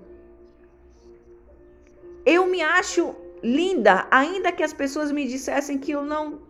Eu 2.24 2.46
me 2.46 2.62
acho 2.62 3.14
linda, 3.42 4.06
ainda 4.10 4.52
que 4.52 4.62
as 4.62 4.72
pessoas 4.72 5.10
me 5.10 5.26
dissessem 5.26 5.78
que 5.78 5.92
eu 5.92 6.02
não 6.02 6.40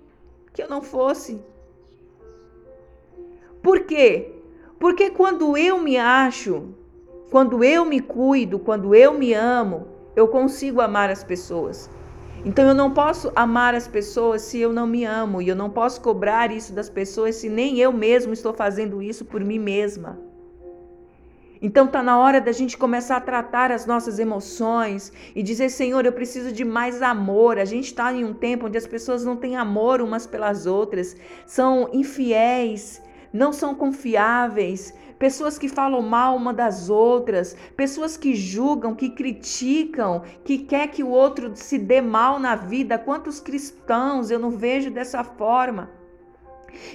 que 0.52 0.62
eu 0.62 0.68
não 0.68 0.82
fosse. 0.82 1.40
Por 3.62 3.80
quê? 3.80 4.32
Porque 4.78 5.08
quando 5.10 5.56
eu 5.56 5.80
me 5.80 5.96
acho, 5.96 6.74
quando 7.30 7.64
eu 7.64 7.86
me 7.86 8.00
cuido, 8.00 8.58
quando 8.58 8.94
eu 8.94 9.14
me 9.14 9.32
amo, 9.32 9.86
eu 10.14 10.28
consigo 10.28 10.80
amar 10.82 11.08
as 11.08 11.24
pessoas. 11.24 11.88
Então 12.44 12.66
eu 12.66 12.74
não 12.74 12.90
posso 12.90 13.32
amar 13.34 13.74
as 13.74 13.86
pessoas 13.86 14.42
se 14.42 14.58
eu 14.58 14.72
não 14.72 14.86
me 14.86 15.04
amo, 15.04 15.40
e 15.40 15.48
eu 15.48 15.56
não 15.56 15.70
posso 15.70 16.00
cobrar 16.00 16.52
isso 16.52 16.72
das 16.72 16.90
pessoas 16.90 17.36
se 17.36 17.48
nem 17.48 17.78
eu 17.78 17.92
mesmo 17.92 18.32
estou 18.32 18.52
fazendo 18.52 19.00
isso 19.00 19.24
por 19.24 19.42
mim 19.42 19.58
mesma. 19.58 20.18
Então 21.64 21.86
tá 21.86 22.02
na 22.02 22.18
hora 22.18 22.40
da 22.40 22.50
gente 22.50 22.76
começar 22.76 23.18
a 23.18 23.20
tratar 23.20 23.70
as 23.70 23.86
nossas 23.86 24.18
emoções 24.18 25.12
e 25.32 25.44
dizer, 25.44 25.70
Senhor, 25.70 26.04
eu 26.04 26.12
preciso 26.12 26.50
de 26.50 26.64
mais 26.64 27.00
amor. 27.00 27.56
A 27.56 27.64
gente 27.64 27.84
está 27.84 28.12
em 28.12 28.24
um 28.24 28.34
tempo 28.34 28.66
onde 28.66 28.76
as 28.76 28.86
pessoas 28.86 29.24
não 29.24 29.36
têm 29.36 29.56
amor 29.56 30.02
umas 30.02 30.26
pelas 30.26 30.66
outras, 30.66 31.16
são 31.46 31.88
infiéis, 31.92 33.00
não 33.32 33.52
são 33.52 33.76
confiáveis, 33.76 34.92
pessoas 35.20 35.56
que 35.56 35.68
falam 35.68 36.02
mal 36.02 36.34
uma 36.34 36.52
das 36.52 36.90
outras, 36.90 37.56
pessoas 37.76 38.16
que 38.16 38.34
julgam, 38.34 38.92
que 38.92 39.10
criticam, 39.10 40.24
que 40.44 40.58
quer 40.58 40.88
que 40.88 41.04
o 41.04 41.10
outro 41.10 41.52
se 41.54 41.78
dê 41.78 42.00
mal 42.00 42.40
na 42.40 42.56
vida. 42.56 42.98
Quantos 42.98 43.38
cristãos 43.38 44.32
eu 44.32 44.40
não 44.40 44.50
vejo 44.50 44.90
dessa 44.90 45.22
forma? 45.22 46.01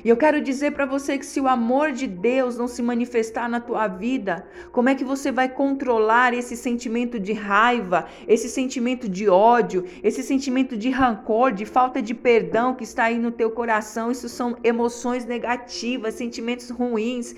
E 0.03 0.09
eu 0.09 0.17
quero 0.17 0.41
dizer 0.41 0.71
para 0.71 0.85
você 0.85 1.17
que 1.17 1.25
se 1.25 1.39
o 1.39 1.47
amor 1.47 1.91
de 1.91 2.07
Deus 2.07 2.57
não 2.57 2.67
se 2.67 2.81
manifestar 2.81 3.49
na 3.49 3.59
tua 3.59 3.87
vida, 3.87 4.45
como 4.71 4.89
é 4.89 4.95
que 4.95 5.03
você 5.03 5.31
vai 5.31 5.49
controlar 5.49 6.33
esse 6.33 6.55
sentimento 6.55 7.19
de 7.19 7.33
raiva, 7.33 8.05
esse 8.27 8.49
sentimento 8.49 9.07
de 9.09 9.27
ódio, 9.27 9.85
esse 10.03 10.23
sentimento 10.23 10.77
de 10.77 10.89
rancor, 10.89 11.51
de 11.51 11.65
falta 11.65 12.01
de 12.01 12.13
perdão 12.13 12.75
que 12.75 12.83
está 12.83 13.05
aí 13.05 13.17
no 13.17 13.31
teu 13.31 13.51
coração? 13.51 14.11
Isso 14.11 14.29
são 14.29 14.57
emoções 14.63 15.25
negativas, 15.25 16.13
sentimentos 16.13 16.69
ruins 16.69 17.35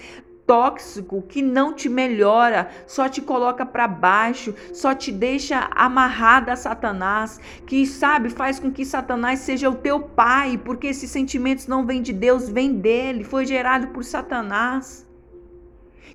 tóxico 0.50 1.22
que 1.22 1.44
não 1.44 1.76
te 1.76 1.88
melhora, 1.88 2.72
só 2.88 3.08
te 3.08 3.22
coloca 3.22 3.64
para 3.64 3.88
baixo, 3.88 4.56
só 4.74 4.96
te 4.96 5.12
deixa 5.12 5.70
amarrada 5.76 6.54
a 6.54 6.56
Satanás, 6.56 7.40
que 7.68 7.86
sabe, 7.86 8.32
faz 8.32 8.60
com 8.60 8.72
que 8.72 8.84
Satanás 8.84 9.42
seja 9.42 9.70
o 9.70 9.76
teu 9.76 10.00
pai, 10.02 10.58
porque 10.58 10.88
esses 10.88 11.12
sentimentos 11.12 11.68
não 11.68 11.86
vêm 11.86 12.02
de 12.02 12.12
Deus, 12.12 12.50
vêm 12.50 12.74
dele, 12.74 13.24
foi 13.24 13.46
gerado 13.46 13.90
por 13.90 14.04
Satanás 14.04 15.08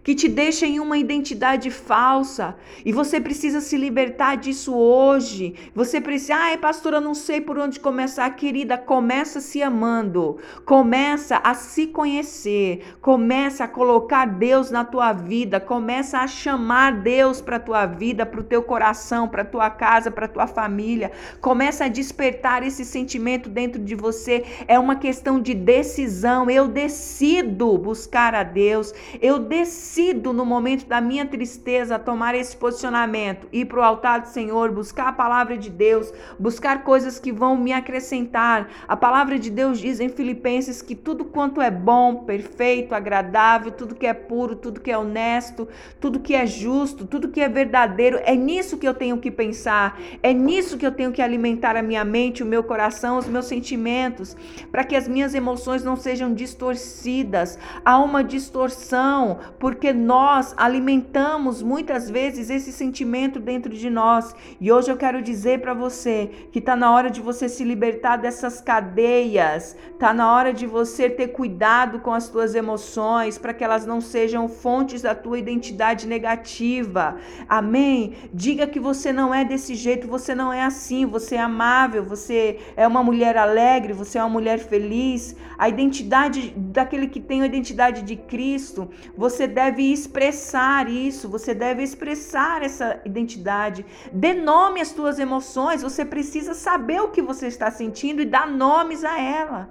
que 0.05 0.15
te 0.15 0.29
deixa 0.29 0.67
em 0.67 0.79
uma 0.79 0.99
identidade 0.99 1.71
falsa. 1.71 2.55
E 2.85 2.93
você 2.93 3.19
precisa 3.19 3.63
se 3.63 3.75
libertar 3.75 4.37
disso 4.37 4.75
hoje. 4.75 5.55
Você 5.75 5.99
precisa, 5.99 6.37
ai, 6.37 6.59
pastora, 6.59 7.01
não 7.01 7.15
sei 7.15 7.41
por 7.41 7.59
onde 7.59 7.81
começar, 7.81 8.29
querida. 8.37 8.77
Começa 8.77 9.41
se 9.41 9.63
amando. 9.63 10.37
Começa 10.67 11.39
a 11.39 11.55
se 11.55 11.87
conhecer. 11.87 12.85
Começa 13.01 13.65
a 13.65 13.69
colocar 13.69 14.27
Deus 14.27 14.71
na 14.71 14.85
tua 14.85 15.15
vida. 15.15 15.59
Começa 15.59 16.19
a 16.19 16.27
chamar 16.27 17.01
Deus 17.01 17.41
para 17.41 17.59
tua 17.59 17.87
vida, 17.87 18.27
para 18.27 18.41
o 18.41 18.45
teu 18.45 18.63
coração, 18.63 19.27
para 19.27 19.43
tua 19.43 19.71
casa, 19.71 20.11
para 20.11 20.29
tua 20.29 20.47
família. 20.47 21.13
Começa 21.41 21.87
a 21.87 21.89
despertar 21.89 22.63
esse 22.63 22.85
sentimento 22.85 23.49
dentro 23.49 23.83
de 23.83 23.95
você. 23.95 24.45
É 24.69 24.79
uma 24.79 24.97
questão 24.97 25.41
de 25.41 25.55
decisão. 25.55 26.51
Eu 26.51 26.69
decido 26.69 27.79
buscar 27.79 28.35
a 28.35 28.43
Deus. 28.43 28.93
Eu 29.23 29.39
decido 29.39 29.94
decido 29.95 30.33
no 30.33 30.45
momento 30.45 30.87
da 30.87 31.01
minha 31.01 31.25
tristeza 31.25 32.01
tomar 32.01 32.35
esse 32.35 32.57
posicionamento, 32.57 33.47
ir 33.53 33.67
para 33.67 33.79
o 33.79 33.83
altar 33.83 34.23
do 34.23 34.27
Senhor, 34.27 34.73
buscar 34.73 35.07
a 35.07 35.13
palavra 35.13 35.57
de 35.57 35.71
Deus, 35.71 36.13
buscar 36.37 36.83
coisas 36.83 37.21
que 37.21 37.31
vão 37.31 37.57
me 37.57 37.73
acrescentar. 37.73 38.69
A 38.89 38.97
palavra 38.97 39.39
de 39.39 39.51
Deus 39.51 39.79
diz 39.79 40.01
em 40.01 40.09
Filipenses 40.09 40.83
que 40.83 40.97
tudo 40.97 41.25
quanto 41.25 41.61
é 41.61 41.71
bom, 41.71 42.25
perfeito, 42.25 42.93
agradável, 42.93 43.71
tudo 43.71 43.95
que 43.95 44.05
é 44.05 44.13
puro, 44.13 44.57
tudo 44.57 44.81
que 44.81 44.91
é 44.91 44.99
honesto, 44.99 45.69
tudo 46.01 46.19
que 46.19 46.35
é 46.35 46.45
justo, 46.45 47.07
tudo 47.07 47.29
que 47.29 47.41
é 47.41 47.49
verdadeiro, 47.49 48.19
é 48.25 48.35
nisso 48.35 48.77
que 48.77 48.89
eu 48.89 48.95
tenho 48.95 49.19
que 49.19 49.31
pensar, 49.31 49.97
é 50.21 50.33
nisso 50.33 50.77
que 50.77 50.85
eu 50.85 50.93
tenho 50.93 51.13
que 51.13 51.23
alimentar 51.23 51.77
a 51.77 51.83
minha 51.83 52.05
mente, 52.05 52.43
o 52.43 52.47
meu 52.47 52.65
coração, 52.65 53.19
os 53.19 53.29
meus 53.29 53.47
sentimentos, 53.47 54.37
para 54.73 54.83
que 54.83 54.97
as 54.97 55.07
minhas 55.07 55.37
emoções 55.37 55.85
não 55.85 55.95
sejam 55.95 56.35
distorcidas. 56.35 57.57
Há 57.85 57.99
uma 58.01 58.25
distorção, 58.25 59.39
porque 59.57 59.84
porque 59.85 59.99
nós 59.99 60.55
alimentamos 60.57 61.61
muitas 61.63 62.09
vezes 62.09 62.49
esse 62.49 62.73
sentimento 62.73 63.39
dentro 63.39 63.71
de 63.71 63.91
nós. 63.91 64.35
E 64.59 64.73
hoje 64.73 64.91
eu 64.91 64.97
quero 64.97 65.21
dizer 65.21 65.61
para 65.61 65.75
você 65.75 66.31
que 66.51 66.59
está 66.59 66.75
na 66.75 66.91
hora 66.91 67.11
de 67.11 67.21
você 67.21 67.51
se 67.51 67.63
libertar 67.63 68.17
dessas 68.17 68.63
cadeias, 68.63 69.77
está 69.93 70.15
na 70.15 70.33
hora 70.35 70.55
de 70.55 70.67
você 70.67 71.11
ter 71.11 71.29
cuidado 71.29 72.01
com 72.01 72.15
as 72.15 72.31
tuas 72.31 72.55
emoções 72.55 73.37
para 73.37 73.53
que 73.53 73.63
elas 73.63 73.85
não 73.85 74.01
sejam 74.01 74.49
fontes 74.49 75.03
da 75.03 75.15
tua 75.15 75.39
identidade 75.39 76.07
negativa. 76.07 77.19
Amém? 77.47 78.15
Diga 78.33 78.67
que 78.67 78.81
você 78.81 79.13
não 79.13 79.35
é 79.35 79.45
desse 79.45 79.75
jeito, 79.75 80.09
você 80.09 80.35
não 80.35 80.51
é 80.51 80.63
assim, 80.63 81.05
você 81.05 81.35
é 81.35 81.41
amável, 81.41 82.03
você 82.03 82.59
é 82.75 82.87
uma 82.87 83.03
mulher 83.03 83.37
alegre, 83.37 83.93
você 83.93 84.17
é 84.17 84.23
uma 84.23 84.31
mulher 84.31 84.61
feliz. 84.61 85.37
A 85.59 85.69
identidade 85.69 86.55
daquele 86.57 87.07
que 87.07 87.21
tem 87.21 87.43
a 87.43 87.47
identidade 87.47 88.01
de 88.01 88.17
Cristo, 88.17 88.89
você 89.15 89.47
deve 89.47 89.74
expressar 89.83 90.89
isso, 90.89 91.29
você 91.29 91.55
deve 91.55 91.83
expressar 91.83 92.63
essa 92.63 93.01
identidade. 93.05 93.85
Dê 94.13 94.33
nome 94.33 94.81
às 94.81 94.93
tuas 94.93 95.19
emoções, 95.19 95.83
você 95.83 96.05
precisa 96.05 96.55
saber 96.55 97.01
o 97.01 97.11
que 97.11 97.21
você 97.21 97.47
está 97.47 97.71
sentindo 97.71 98.23
e 98.23 98.27
dar 98.27 98.47
nomes 98.47 99.05
a 99.05 99.21
ela. 99.21 99.71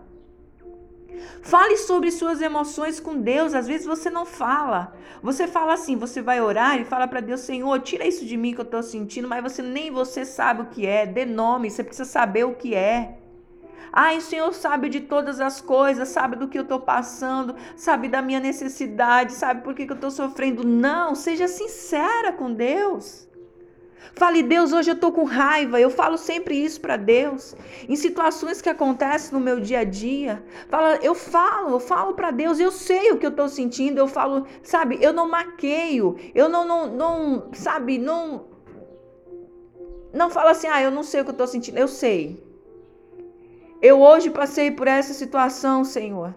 Fale 1.42 1.78
sobre 1.78 2.12
suas 2.12 2.42
emoções 2.42 3.00
com 3.00 3.20
Deus. 3.20 3.54
Às 3.54 3.68
vezes 3.68 3.86
você 3.86 4.10
não 4.10 4.26
fala. 4.26 4.94
Você 5.22 5.48
fala 5.48 5.74
assim, 5.74 5.96
você 5.96 6.22
vai 6.22 6.42
orar 6.42 6.80
e 6.80 6.86
fala 6.86 7.08
para 7.08 7.22
Deus, 7.22 7.42
Senhor, 7.42 7.80
tira 7.82 8.06
isso 8.06 8.26
de 8.26 8.36
mim 8.36 8.54
que 8.54 8.62
eu 8.62 8.66
estou 8.66 8.84
sentindo, 8.84 9.28
mas 9.28 9.44
você 9.44 9.62
nem 9.62 9.92
você 9.92 10.26
sabe 10.26 10.62
o 10.64 10.66
que 10.66 10.86
é. 10.86 11.06
Dê 11.06 11.26
nome, 11.26 11.70
você 11.70 11.84
precisa 11.84 12.10
saber 12.10 12.46
o 12.46 12.56
que 12.56 12.74
é. 12.76 13.23
Ai, 13.96 14.18
o 14.18 14.22
Senhor 14.22 14.52
sabe 14.56 14.90
de 14.90 15.02
todas 15.02 15.40
as 15.40 15.62
coisas, 15.62 16.10
sabe 16.10 16.36
do 16.36 16.48
que 16.48 16.58
eu 16.58 16.64
estou 16.64 16.80
passando, 16.80 17.56
sabe 17.76 18.10
da 18.10 18.24
minha 18.24 18.40
necessidade, 18.40 19.34
sabe 19.34 19.62
por 19.62 19.76
que, 19.76 19.86
que 19.86 19.92
eu 19.92 19.96
estou 19.96 20.10
sofrendo. 20.10 20.68
Não, 20.68 21.14
seja 21.14 21.48
sincera 21.48 22.34
com 22.34 22.52
Deus. 22.52 23.28
Fale, 24.16 24.42
Deus, 24.42 24.74
hoje 24.74 24.90
eu 24.90 24.96
estou 24.96 25.12
com 25.12 25.24
raiva. 25.24 25.80
Eu 25.80 25.92
falo 25.92 26.18
sempre 26.18 26.56
isso 26.56 26.82
para 26.82 26.98
Deus. 26.98 27.56
Em 27.88 27.96
situações 27.96 28.62
que 28.62 28.70
acontecem 28.70 29.32
no 29.32 29.40
meu 29.40 29.60
dia 29.60 29.80
a 29.80 29.84
dia. 29.84 30.44
Fala, 30.70 30.96
eu 31.04 31.14
falo, 31.14 31.76
eu 31.76 31.80
falo 31.80 32.14
para 32.14 32.32
Deus, 32.32 32.60
eu 32.60 32.72
sei 32.72 33.12
o 33.12 33.18
que 33.18 33.26
eu 33.28 33.32
estou 33.32 33.48
sentindo. 33.48 34.00
Eu 34.00 34.08
falo, 34.08 34.48
sabe, 34.64 34.98
eu 35.02 35.14
não 35.14 35.30
maqueio. 35.30 36.18
Eu 36.34 36.50
não, 36.50 36.66
não, 36.66 36.88
não 36.88 37.50
sabe, 37.54 38.00
não. 38.00 38.46
Não 40.12 40.32
falo 40.32 40.50
assim, 40.50 40.68
ah, 40.68 40.82
eu 40.82 40.92
não 40.92 41.04
sei 41.04 41.22
o 41.22 41.24
que 41.24 41.30
eu 41.30 41.34
estou 41.34 41.48
sentindo. 41.48 41.78
Eu 41.78 41.88
sei. 41.88 42.53
Eu 43.84 44.02
hoje 44.02 44.30
passei 44.30 44.72
por 44.72 44.88
essa 44.88 45.14
situação, 45.14 45.84
Senhor, 45.84 46.34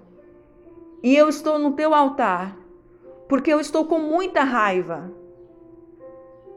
e 1.01 1.17
eu 1.17 1.29
estou 1.29 1.61
no 1.61 1.75
teu 1.75 1.95
altar, 1.95 2.59
porque 3.29 3.53
eu 3.53 3.61
estou 3.61 3.85
com 3.85 4.01
muita 4.01 4.43
raiva 4.43 5.13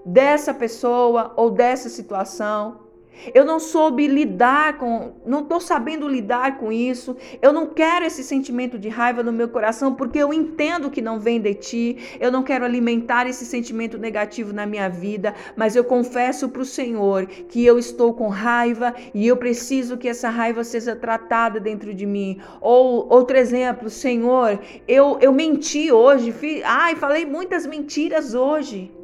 dessa 0.04 0.52
pessoa 0.52 1.32
ou 1.38 1.52
dessa 1.52 1.90
situação. 1.90 2.89
Eu 3.34 3.44
não 3.44 3.60
soube 3.60 4.08
lidar 4.08 4.78
com, 4.78 5.12
não 5.26 5.42
estou 5.42 5.60
sabendo 5.60 6.08
lidar 6.08 6.58
com 6.58 6.72
isso. 6.72 7.18
Eu 7.42 7.52
não 7.52 7.68
quero 7.68 8.06
esse 8.06 8.24
sentimento 8.24 8.80
de 8.80 8.88
raiva 8.90 9.22
no 9.22 9.32
meu 9.32 9.50
coração 9.50 9.94
porque 9.94 10.20
eu 10.20 10.34
entendo 10.34 10.90
que 10.90 11.02
não 11.02 11.20
vem 11.20 11.40
de 11.40 11.54
ti. 11.54 11.98
Eu 12.20 12.32
não 12.32 12.44
quero 12.44 12.66
alimentar 12.66 13.28
esse 13.28 13.46
sentimento 13.46 13.98
negativo 13.98 14.54
na 14.54 14.66
minha 14.66 14.90
vida, 14.90 15.36
mas 15.56 15.76
eu 15.76 15.84
confesso 15.84 16.50
para 16.50 16.62
o 16.62 16.66
Senhor 16.66 17.26
que 17.26 17.66
eu 17.66 17.78
estou 17.78 18.14
com 18.14 18.30
raiva 18.30 18.94
e 19.14 19.28
eu 19.28 19.38
preciso 19.38 19.98
que 19.98 20.08
essa 20.08 20.30
raiva 20.30 20.64
seja 20.64 20.96
tratada 20.96 21.60
dentro 21.60 21.94
de 21.94 22.06
mim. 22.06 22.40
Ou 22.62 23.08
outro 23.12 23.38
exemplo, 23.38 23.90
Senhor, 23.90 24.60
eu 24.88 25.18
eu 25.22 25.34
menti 25.34 25.92
hoje, 25.92 26.32
fiz, 26.32 26.62
ai, 26.64 26.96
falei 26.96 27.26
muitas 27.26 27.66
mentiras 27.66 28.34
hoje. 28.34 28.99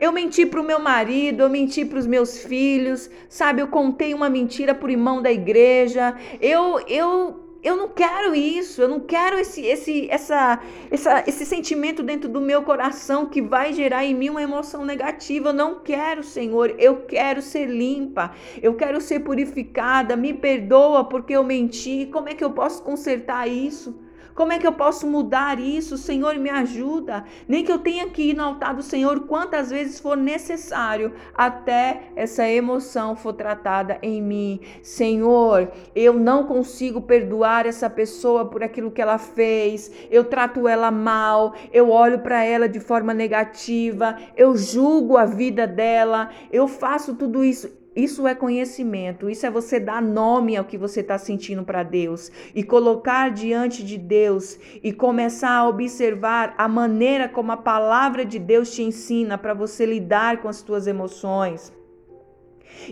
Eu 0.00 0.12
menti 0.12 0.46
para 0.46 0.60
o 0.60 0.64
meu 0.64 0.78
marido, 0.78 1.42
eu 1.42 1.48
menti 1.48 1.84
para 1.84 1.98
os 1.98 2.06
meus 2.06 2.38
filhos, 2.38 3.10
sabe? 3.28 3.62
Eu 3.62 3.68
contei 3.68 4.14
uma 4.14 4.28
mentira 4.28 4.74
por 4.74 4.90
irmão 4.90 5.22
da 5.22 5.32
igreja. 5.32 6.14
Eu, 6.40 6.80
eu, 6.86 7.40
eu 7.62 7.76
não 7.76 7.88
quero 7.88 8.34
isso. 8.34 8.82
Eu 8.82 8.88
não 8.88 9.00
quero 9.00 9.38
esse, 9.38 9.64
esse, 9.64 10.08
essa, 10.10 10.60
essa, 10.90 11.24
esse 11.26 11.44
sentimento 11.44 12.02
dentro 12.02 12.28
do 12.28 12.40
meu 12.40 12.62
coração 12.62 13.26
que 13.26 13.42
vai 13.42 13.72
gerar 13.72 14.04
em 14.04 14.14
mim 14.14 14.30
uma 14.30 14.42
emoção 14.42 14.84
negativa. 14.84 15.50
Eu 15.50 15.54
não 15.54 15.80
quero, 15.80 16.22
Senhor. 16.22 16.74
Eu 16.78 17.02
quero 17.02 17.42
ser 17.42 17.66
limpa. 17.66 18.32
Eu 18.62 18.74
quero 18.74 19.00
ser 19.00 19.20
purificada. 19.20 20.16
Me 20.16 20.32
perdoa 20.32 21.04
porque 21.04 21.34
eu 21.34 21.44
menti. 21.44 22.08
Como 22.12 22.28
é 22.28 22.34
que 22.34 22.44
eu 22.44 22.50
posso 22.50 22.82
consertar 22.82 23.46
isso? 23.48 23.98
Como 24.40 24.54
é 24.54 24.58
que 24.58 24.66
eu 24.66 24.72
posso 24.72 25.06
mudar 25.06 25.60
isso? 25.60 25.98
Senhor, 25.98 26.34
me 26.36 26.48
ajuda. 26.48 27.24
Nem 27.46 27.62
que 27.62 27.70
eu 27.70 27.78
tenha 27.78 28.08
que 28.08 28.30
ir 28.30 28.34
no 28.34 28.42
altar 28.42 28.74
do 28.74 28.82
Senhor 28.82 29.26
quantas 29.26 29.68
vezes 29.68 30.00
for 30.00 30.16
necessário 30.16 31.12
até 31.34 32.04
essa 32.16 32.48
emoção 32.48 33.14
for 33.14 33.34
tratada 33.34 33.98
em 34.00 34.22
mim. 34.22 34.60
Senhor, 34.82 35.70
eu 35.94 36.14
não 36.14 36.46
consigo 36.46 37.02
perdoar 37.02 37.66
essa 37.66 37.90
pessoa 37.90 38.46
por 38.46 38.62
aquilo 38.62 38.90
que 38.90 39.02
ela 39.02 39.18
fez. 39.18 39.92
Eu 40.10 40.24
trato 40.24 40.66
ela 40.66 40.90
mal, 40.90 41.54
eu 41.70 41.90
olho 41.90 42.20
para 42.20 42.42
ela 42.42 42.66
de 42.66 42.80
forma 42.80 43.12
negativa, 43.12 44.16
eu 44.34 44.56
julgo 44.56 45.18
a 45.18 45.26
vida 45.26 45.66
dela, 45.66 46.30
eu 46.50 46.66
faço 46.66 47.14
tudo 47.14 47.44
isso 47.44 47.79
isso 47.94 48.28
é 48.28 48.36
conhecimento, 48.36 49.28
isso 49.28 49.44
é 49.44 49.50
você 49.50 49.80
dar 49.80 50.00
nome 50.00 50.56
ao 50.56 50.64
que 50.64 50.78
você 50.78 51.00
está 51.00 51.18
sentindo 51.18 51.64
para 51.64 51.82
Deus 51.82 52.30
e 52.54 52.62
colocar 52.62 53.30
diante 53.30 53.84
de 53.84 53.98
Deus 53.98 54.58
e 54.82 54.92
começar 54.92 55.50
a 55.50 55.68
observar 55.68 56.54
a 56.56 56.68
maneira 56.68 57.28
como 57.28 57.50
a 57.50 57.56
palavra 57.56 58.24
de 58.24 58.38
Deus 58.38 58.72
te 58.72 58.82
ensina 58.82 59.36
para 59.36 59.54
você 59.54 59.84
lidar 59.84 60.40
com 60.40 60.48
as 60.48 60.58
suas 60.58 60.86
emoções. 60.86 61.72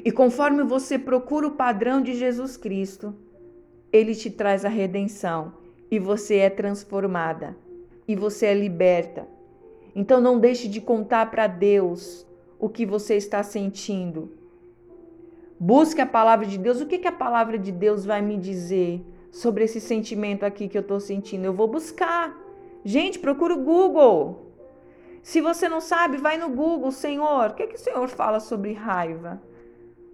E 0.04 0.10
conforme 0.10 0.64
você 0.64 0.98
procura 0.98 1.46
o 1.46 1.52
padrão 1.52 2.02
de 2.02 2.14
Jesus 2.14 2.56
Cristo, 2.56 3.14
ele 3.92 4.16
te 4.16 4.30
traz 4.30 4.64
a 4.64 4.68
redenção 4.68 5.54
e 5.88 6.00
você 6.00 6.38
é 6.38 6.50
transformada 6.50 7.56
e 8.06 8.16
você 8.16 8.46
é 8.46 8.54
liberta. 8.54 9.28
Então 9.94 10.20
não 10.20 10.40
deixe 10.40 10.66
de 10.66 10.80
contar 10.80 11.30
para 11.30 11.46
Deus 11.46 12.26
o 12.58 12.68
que 12.68 12.84
você 12.84 13.14
está 13.14 13.44
sentindo 13.44 14.36
Busque 15.58 16.00
a 16.00 16.06
palavra 16.06 16.46
de 16.46 16.56
Deus. 16.56 16.80
O 16.80 16.86
que, 16.86 16.98
que 16.98 17.08
a 17.08 17.12
palavra 17.12 17.58
de 17.58 17.72
Deus 17.72 18.04
vai 18.04 18.22
me 18.22 18.36
dizer 18.36 19.04
sobre 19.30 19.64
esse 19.64 19.80
sentimento 19.80 20.44
aqui 20.44 20.68
que 20.68 20.78
eu 20.78 20.82
estou 20.82 21.00
sentindo? 21.00 21.44
Eu 21.44 21.52
vou 21.52 21.66
buscar. 21.66 22.36
Gente, 22.84 23.18
procura 23.18 23.54
o 23.54 23.64
Google. 23.64 24.52
Se 25.22 25.40
você 25.40 25.68
não 25.68 25.80
sabe, 25.80 26.16
vai 26.16 26.38
no 26.38 26.48
Google, 26.48 26.92
Senhor. 26.92 27.50
O 27.50 27.54
que, 27.54 27.66
que 27.66 27.74
o 27.74 27.78
Senhor 27.78 28.08
fala 28.08 28.40
sobre 28.40 28.72
raiva? 28.72 29.42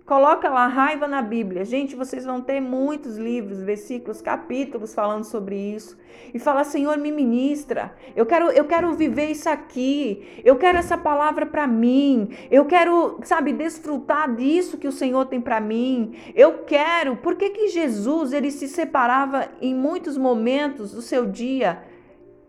Coloca 0.07 0.51
lá 0.51 0.67
raiva 0.67 1.09
na 1.09 1.23
Bíblia. 1.23 1.65
Gente, 1.65 1.97
vocês 1.97 2.27
vão 2.27 2.39
ter 2.39 2.61
muitos 2.61 3.17
livros, 3.17 3.63
versículos, 3.63 4.21
capítulos 4.21 4.95
falando 4.95 5.25
sobre 5.25 5.57
isso. 5.57 5.97
E 6.35 6.39
fala, 6.39 6.63
Senhor, 6.63 6.99
me 6.99 7.11
ministra. 7.11 7.95
Eu 8.15 8.27
quero, 8.27 8.51
eu 8.51 8.67
quero 8.67 8.93
viver 8.93 9.31
isso 9.31 9.49
aqui. 9.49 10.43
Eu 10.45 10.57
quero 10.57 10.77
essa 10.77 10.99
palavra 10.99 11.47
para 11.47 11.67
mim. 11.67 12.29
Eu 12.51 12.67
quero, 12.67 13.19
sabe, 13.25 13.55
desfrutar 13.55 14.35
disso 14.37 14.77
que 14.77 14.87
o 14.87 14.93
Senhor 14.93 15.25
tem 15.25 15.41
para 15.41 15.59
mim. 15.59 16.15
Eu 16.35 16.65
quero. 16.65 17.17
Por 17.17 17.37
que 17.37 17.49
que 17.49 17.69
Jesus 17.69 18.35
ele 18.35 18.51
se 18.51 18.69
separava 18.69 19.49
em 19.59 19.75
muitos 19.75 20.19
momentos 20.19 20.93
do 20.93 21.01
seu 21.01 21.25
dia? 21.25 21.83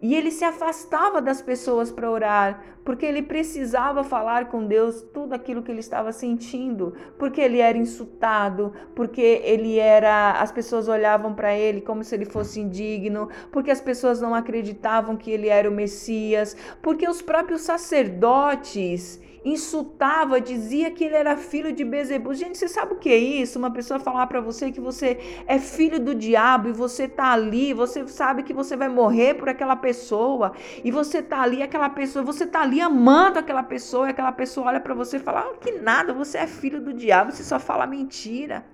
E 0.05 0.13
ele 0.13 0.29
se 0.29 0.45
afastava 0.45 1.19
das 1.19 1.41
pessoas 1.41 1.91
para 1.91 2.11
orar, 2.11 2.63
porque 2.83 3.07
ele 3.07 3.23
precisava 3.23 4.03
falar 4.03 4.49
com 4.49 4.67
Deus 4.67 5.01
tudo 5.01 5.33
aquilo 5.33 5.63
que 5.63 5.71
ele 5.71 5.79
estava 5.79 6.11
sentindo, 6.11 6.93
porque 7.17 7.41
ele 7.41 7.57
era 7.57 7.75
insultado, 7.75 8.71
porque 8.93 9.41
ele 9.43 9.79
era, 9.79 10.33
as 10.33 10.51
pessoas 10.51 10.87
olhavam 10.87 11.33
para 11.33 11.57
ele 11.57 11.81
como 11.81 12.03
se 12.03 12.13
ele 12.13 12.25
fosse 12.25 12.59
indigno, 12.59 13.29
porque 13.51 13.71
as 13.71 13.81
pessoas 13.81 14.21
não 14.21 14.35
acreditavam 14.35 15.17
que 15.17 15.31
ele 15.31 15.47
era 15.47 15.67
o 15.67 15.73
Messias, 15.73 16.55
porque 16.83 17.09
os 17.09 17.23
próprios 17.23 17.61
sacerdotes 17.61 19.19
insultava, 19.45 20.41
dizia 20.41 20.89
que 20.89 21.03
ele 21.03 21.15
era 21.15 21.37
filho 21.37 21.71
de 21.71 21.85
Bezebu. 21.85 22.33
Gente, 22.33 22.57
você 22.57 22.67
sabe 22.67 22.93
o 22.93 22.97
que 22.97 23.09
é 23.09 23.17
isso? 23.17 23.59
Uma 23.59 23.69
pessoa 23.69 23.99
falar 23.99 24.25
para 24.25 24.41
você 24.41 24.71
que 24.71 24.81
você 24.81 25.19
é 25.45 25.59
filho 25.59 25.99
do 25.99 26.15
diabo 26.15 26.69
e 26.69 26.73
você 26.73 27.07
tá 27.07 27.31
ali, 27.31 27.71
você 27.71 28.07
sabe 28.07 28.41
que 28.41 28.53
você 28.53 28.75
vai 28.75 28.89
morrer 28.89 29.35
por 29.35 29.47
aquela 29.47 29.75
pessoa 29.75 30.53
e 30.83 30.89
você 30.89 31.21
tá 31.21 31.41
ali, 31.41 31.61
aquela 31.61 31.89
pessoa, 31.89 32.25
você 32.25 32.47
tá 32.47 32.61
ali 32.61 32.81
amando 32.81 33.37
aquela 33.37 33.61
pessoa 33.61 34.07
e 34.07 34.09
aquela 34.09 34.31
pessoa 34.31 34.67
olha 34.67 34.79
para 34.79 34.95
você 34.95 35.17
e 35.17 35.19
fala: 35.19 35.41
ah, 35.41 35.57
que 35.61 35.73
nada, 35.73 36.11
você 36.11 36.39
é 36.39 36.47
filho 36.47 36.81
do 36.81 36.91
diabo, 36.91 37.31
você 37.31 37.43
só 37.43 37.59
fala 37.59 37.85
mentira. 37.85 38.65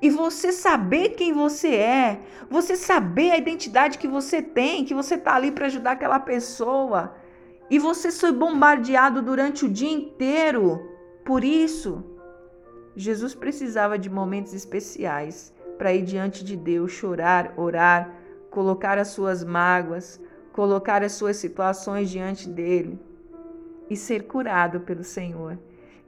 E 0.00 0.10
você 0.10 0.52
saber 0.52 1.10
quem 1.10 1.32
você 1.32 1.74
é, 1.76 2.20
você 2.50 2.76
saber 2.76 3.30
a 3.32 3.38
identidade 3.38 3.98
que 3.98 4.08
você 4.08 4.42
tem, 4.42 4.84
que 4.84 4.94
você 4.94 5.16
tá 5.16 5.34
ali 5.34 5.50
para 5.50 5.66
ajudar 5.66 5.92
aquela 5.92 6.18
pessoa 6.18 7.14
e 7.70 7.78
você 7.78 8.10
foi 8.12 8.32
bombardeado 8.32 9.22
durante 9.22 9.64
o 9.64 9.68
dia 9.68 9.90
inteiro 9.90 10.80
por 11.24 11.42
isso. 11.42 12.04
Jesus 12.94 13.34
precisava 13.34 13.98
de 13.98 14.08
momentos 14.08 14.52
especiais 14.52 15.52
para 15.78 15.92
ir 15.92 16.02
diante 16.02 16.44
de 16.44 16.56
Deus, 16.56 16.92
chorar, 16.92 17.54
orar, 17.56 18.14
colocar 18.50 18.98
as 18.98 19.08
suas 19.08 19.42
mágoas, 19.42 20.20
colocar 20.52 21.02
as 21.02 21.12
suas 21.12 21.36
situações 21.36 22.08
diante 22.10 22.48
dele 22.48 22.98
e 23.90 23.96
ser 23.96 24.24
curado 24.24 24.80
pelo 24.80 25.02
Senhor. 25.02 25.58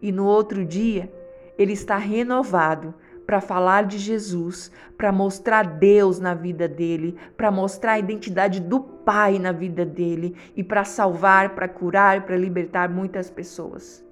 E 0.01 0.13
no 0.13 0.25
outro 0.27 0.65
dia, 0.65 1.13
ele 1.59 1.73
está 1.73 1.97
renovado 1.97 2.95
para 3.27 3.41
falar 3.41 3.85
de 3.85 3.99
Jesus, 3.99 4.71
para 4.97 5.11
mostrar 5.11 5.65
Deus 5.65 6.21
na 6.21 6.33
vida 6.33 6.69
dele, 6.69 7.17
para 7.37 7.51
mostrar 7.51 7.93
a 7.93 7.99
identidade 7.99 8.61
do 8.61 8.81
Pai 8.81 9.39
na 9.39 9.53
vida 9.53 9.85
dele 9.85 10.37
e 10.57 10.63
para 10.63 10.85
salvar, 10.85 11.55
para 11.55 11.69
curar, 11.69 12.25
para 12.25 12.37
libertar 12.37 12.89
muitas 12.89 13.29
pessoas. 13.29 14.05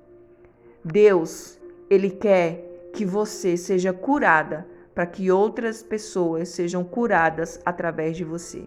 Deus, 0.85 1.59
ele 1.89 2.11
quer 2.11 2.91
que 2.93 3.05
você 3.05 3.57
seja 3.57 3.93
curada 3.93 4.67
para 4.95 5.07
que 5.07 5.31
outras 5.31 5.83
pessoas 5.83 6.51
sejam 6.51 6.85
curadas 6.85 7.61
através 7.65 8.17
de 8.17 8.25
você. 8.25 8.65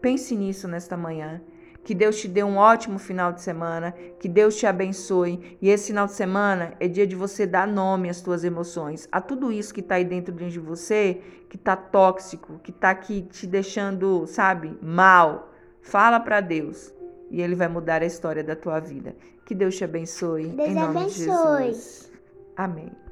Pense 0.00 0.34
nisso 0.34 0.66
nesta 0.66 0.96
manhã. 0.96 1.40
Que 1.82 1.94
Deus 1.94 2.20
te 2.20 2.28
dê 2.28 2.42
um 2.42 2.56
ótimo 2.56 2.98
final 2.98 3.32
de 3.32 3.40
semana, 3.40 3.94
que 4.18 4.28
Deus 4.28 4.56
te 4.56 4.66
abençoe. 4.66 5.56
E 5.60 5.68
esse 5.68 5.88
final 5.88 6.06
de 6.06 6.12
semana 6.12 6.74
é 6.78 6.86
dia 6.86 7.06
de 7.06 7.16
você 7.16 7.46
dar 7.46 7.66
nome 7.66 8.08
às 8.08 8.20
tuas 8.20 8.44
emoções, 8.44 9.08
a 9.10 9.20
tudo 9.20 9.50
isso 9.50 9.72
que 9.72 9.80
está 9.80 9.94
aí 9.94 10.04
dentro 10.04 10.34
de 10.34 10.60
você, 10.60 11.20
que 11.48 11.56
está 11.56 11.76
tóxico, 11.76 12.60
que 12.62 12.70
está 12.70 12.90
aqui 12.90 13.22
te 13.22 13.46
deixando, 13.46 14.26
sabe, 14.26 14.78
mal. 14.82 15.52
Fala 15.82 16.20
para 16.20 16.40
Deus 16.40 16.92
e 17.30 17.40
Ele 17.40 17.54
vai 17.54 17.68
mudar 17.68 18.02
a 18.02 18.06
história 18.06 18.44
da 18.44 18.54
tua 18.54 18.78
vida. 18.78 19.16
Que 19.46 19.54
Deus 19.54 19.76
te 19.76 19.84
abençoe. 19.84 20.48
Deus 20.48 20.68
em 20.68 20.74
nome 20.74 21.00
abençoe. 21.00 21.08
de 21.08 21.24
Jesus. 21.24 22.12
Amém. 22.56 23.00